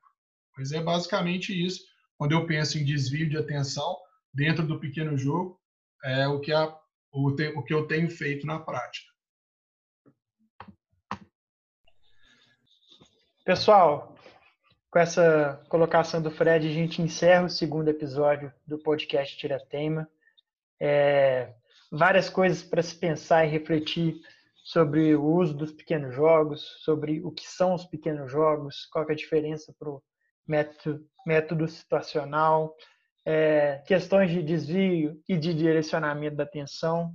Mas 0.58 0.71
é 0.71 0.82
basicamente 0.82 1.54
isso 1.54 1.90
quando 2.21 2.34
eu 2.34 2.45
penso 2.45 2.77
em 2.77 2.86
desvio 2.86 3.27
de 3.27 3.36
atenção 3.36 3.97
dentro 4.31 4.63
do 4.63 4.79
pequeno 4.79 5.17
jogo, 5.17 5.60
é 6.03 6.27
o 6.27 6.39
que 6.39 6.53
a, 6.53 6.67
o, 7.12 7.29
o 7.29 7.63
que 7.63 7.73
eu 7.73 7.88
tenho 7.88 8.12
feito 8.12 8.45
na 8.45 8.60
prática. 8.60 9.12
Pessoal, 13.43 14.15
com 14.91 14.99
essa 14.99 15.65
colocação 15.67 16.21
do 16.21 16.29
Fred, 16.29 16.67
a 16.67 16.71
gente 16.71 17.01
encerra 17.01 17.45
o 17.45 17.49
segundo 17.49 17.88
episódio 17.88 18.53
do 18.67 18.77
podcast 18.77 19.36
Tira 19.36 19.60
Tema. 19.60 20.07
É, 20.79 21.51
várias 21.91 22.29
coisas 22.29 22.62
para 22.62 22.84
se 22.84 22.93
pensar 22.93 23.47
e 23.47 23.49
refletir 23.49 24.21
sobre 24.63 25.15
o 25.15 25.25
uso 25.25 25.55
dos 25.55 25.71
pequenos 25.71 26.13
jogos, 26.13 26.62
sobre 26.84 27.19
o 27.23 27.31
que 27.31 27.47
são 27.47 27.73
os 27.73 27.84
pequenos 27.86 28.31
jogos, 28.31 28.86
qual 28.91 29.10
é 29.10 29.13
a 29.13 29.15
diferença 29.15 29.73
para 29.79 29.89
o 29.89 30.03
método, 30.47 31.06
método 31.25 31.67
situacional, 31.67 32.75
é, 33.25 33.84
questões 33.86 34.32
de 34.32 34.41
desvio 34.41 35.21
e 35.27 35.38
de 35.38 35.54
direcionamento 35.54 36.36
da 36.36 36.43
atenção. 36.43 37.13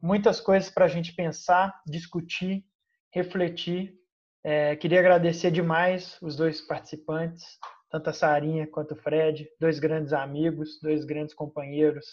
Muitas 0.00 0.40
coisas 0.40 0.70
para 0.70 0.84
a 0.84 0.88
gente 0.88 1.14
pensar, 1.14 1.80
discutir, 1.86 2.64
refletir 3.12 4.00
é, 4.42 4.74
queria 4.74 5.00
agradecer 5.00 5.50
demais 5.50 6.16
os 6.22 6.34
dois 6.34 6.62
participantes, 6.62 7.58
tanto 7.90 8.08
a 8.08 8.12
Sarinha 8.12 8.66
quanto 8.66 8.92
o 8.92 8.96
Fred, 8.96 9.46
dois 9.60 9.78
grandes 9.78 10.14
amigos, 10.14 10.80
dois 10.80 11.04
grandes 11.04 11.34
companheiros, 11.34 12.06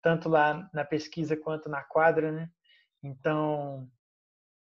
tanto 0.00 0.28
lá 0.28 0.70
na 0.72 0.84
pesquisa 0.84 1.36
quanto 1.36 1.68
na 1.68 1.82
quadra, 1.82 2.30
né? 2.30 2.48
Então, 3.02 3.90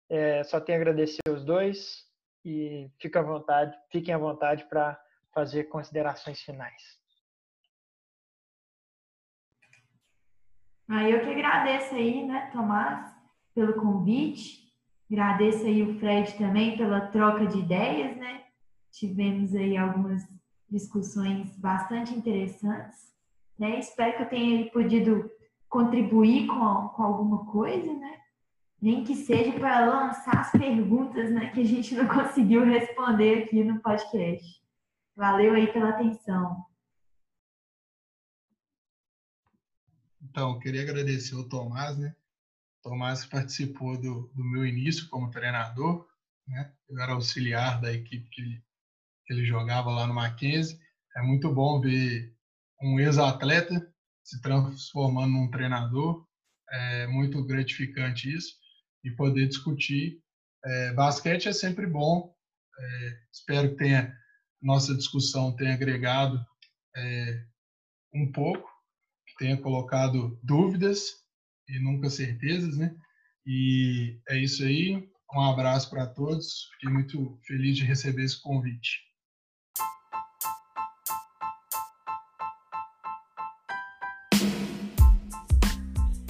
é, 0.10 0.44
só 0.46 0.62
tenho 0.62 0.78
a 0.78 0.82
agradecer 0.82 1.22
os 1.30 1.44
dois 1.44 2.06
e 2.46 2.90
fiquem 2.98 3.20
à 3.22 3.24
vontade, 3.24 3.78
fiquem 3.92 4.14
à 4.14 4.18
vontade 4.18 4.64
para 4.70 4.98
fazer 5.36 5.66
considerações 5.66 6.40
finais. 6.42 6.98
Ah, 10.88 11.10
eu 11.10 11.20
que 11.20 11.30
agradeço 11.30 11.94
aí, 11.94 12.26
né, 12.26 12.50
Tomás, 12.54 13.14
pelo 13.54 13.74
convite. 13.74 14.72
Agradeço 15.12 15.66
aí 15.66 15.84
o 15.84 16.00
Fred 16.00 16.38
também 16.38 16.78
pela 16.78 17.08
troca 17.08 17.46
de 17.46 17.60
ideias, 17.60 18.16
né? 18.16 18.46
Tivemos 18.92 19.54
aí 19.54 19.76
algumas 19.76 20.24
discussões 20.70 21.58
bastante 21.58 22.14
interessantes, 22.14 23.14
né? 23.60 23.78
Espero 23.78 24.16
que 24.16 24.24
eu 24.24 24.30
tenha 24.30 24.72
podido 24.72 25.30
contribuir 25.68 26.48
com, 26.48 26.88
com 26.90 27.04
alguma 27.04 27.46
coisa, 27.48 27.94
né? 27.94 28.20
Nem 28.82 29.04
que 29.04 29.16
seja 29.16 29.52
para 29.60 29.86
lançar 29.86 30.40
as 30.40 30.52
perguntas, 30.52 31.32
né, 31.32 31.50
que 31.50 31.62
a 31.62 31.66
gente 31.66 31.96
não 31.96 32.08
conseguiu 32.14 32.64
responder 32.64 33.44
aqui 33.44 33.64
no 33.64 33.82
podcast. 33.82 34.65
Valeu 35.16 35.54
aí 35.54 35.72
pela 35.72 35.90
atenção. 35.90 36.66
Então, 40.22 40.60
queria 40.60 40.82
agradecer 40.82 41.36
o 41.36 41.48
Tomás, 41.48 41.98
né? 41.98 42.14
Tomás 42.84 43.26
participou 43.26 43.98
do, 43.98 44.28
do 44.34 44.44
meu 44.44 44.66
início 44.66 45.08
como 45.08 45.32
treinador, 45.32 46.06
né? 46.46 46.74
Eu 46.90 47.00
era 47.00 47.14
auxiliar 47.14 47.80
da 47.80 47.94
equipe 47.94 48.30
que 48.30 48.42
ele, 48.42 48.64
que 49.26 49.34
ele 49.34 49.46
jogava 49.46 49.90
lá 49.90 50.06
no 50.06 50.14
Mackenzie. 50.14 50.78
É 51.16 51.22
muito 51.22 51.52
bom 51.54 51.80
ver 51.80 52.36
um 52.82 53.00
ex-atleta 53.00 53.90
se 54.22 54.42
transformando 54.42 55.32
num 55.32 55.50
treinador. 55.50 56.28
É 56.70 57.08
muito 57.08 57.42
gratificante 57.46 58.34
isso 58.36 58.56
e 59.04 59.12
poder 59.12 59.48
discutir. 59.48 60.22
É, 60.66 60.92
basquete 60.92 61.48
é 61.48 61.54
sempre 61.54 61.88
bom. 61.88 62.36
É, 62.78 63.20
espero 63.32 63.70
que 63.70 63.78
tenha 63.78 64.14
nossa 64.66 64.96
discussão 64.96 65.56
tenha 65.56 65.76
agregado 65.76 66.44
é, 66.98 67.46
um 68.12 68.32
pouco, 68.32 68.68
que 69.28 69.36
tenha 69.38 69.56
colocado 69.56 70.40
dúvidas 70.42 71.12
e 71.70 71.80
nunca 71.80 72.10
certezas, 72.10 72.76
né? 72.76 72.96
E 73.46 74.20
é 74.28 74.40
isso 74.40 74.64
aí. 74.64 75.08
Um 75.36 75.42
abraço 75.42 75.88
para 75.92 76.08
todos. 76.08 76.68
Fiquei 76.74 76.92
muito 76.92 77.40
feliz 77.46 77.78
de 77.78 77.84
receber 77.84 78.24
esse 78.24 78.42
convite. 78.42 79.02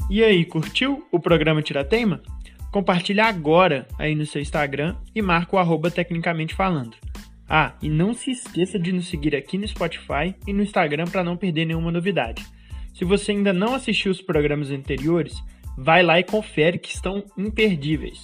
E 0.09 0.23
aí, 0.23 0.45
curtiu 0.45 1.07
o 1.09 1.19
programa 1.19 1.61
Tiratema? 1.61 2.21
Compartilhe 2.69 3.21
agora 3.21 3.87
aí 3.97 4.13
no 4.13 4.25
seu 4.25 4.41
Instagram 4.41 4.97
e 5.15 5.21
marca 5.21 5.55
o 5.55 5.59
arroba 5.59 5.89
tecnicamente 5.89 6.53
falando. 6.53 6.97
Ah, 7.47 7.73
e 7.81 7.89
não 7.89 8.13
se 8.13 8.31
esqueça 8.31 8.79
de 8.79 8.91
nos 8.91 9.07
seguir 9.07 9.35
aqui 9.35 9.57
no 9.57 9.67
Spotify 9.67 10.35
e 10.47 10.53
no 10.53 10.63
Instagram 10.63 11.05
para 11.05 11.23
não 11.23 11.37
perder 11.37 11.65
nenhuma 11.65 11.91
novidade. 11.91 12.45
Se 12.93 13.05
você 13.05 13.31
ainda 13.31 13.53
não 13.53 13.75
assistiu 13.75 14.11
os 14.11 14.21
programas 14.21 14.71
anteriores, 14.71 15.35
vai 15.77 16.01
lá 16.01 16.19
e 16.19 16.23
confere 16.23 16.79
que 16.79 16.89
estão 16.89 17.23
imperdíveis. 17.37 18.23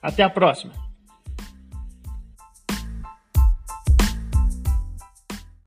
Até 0.00 0.22
a 0.22 0.30
próxima! 0.30 0.83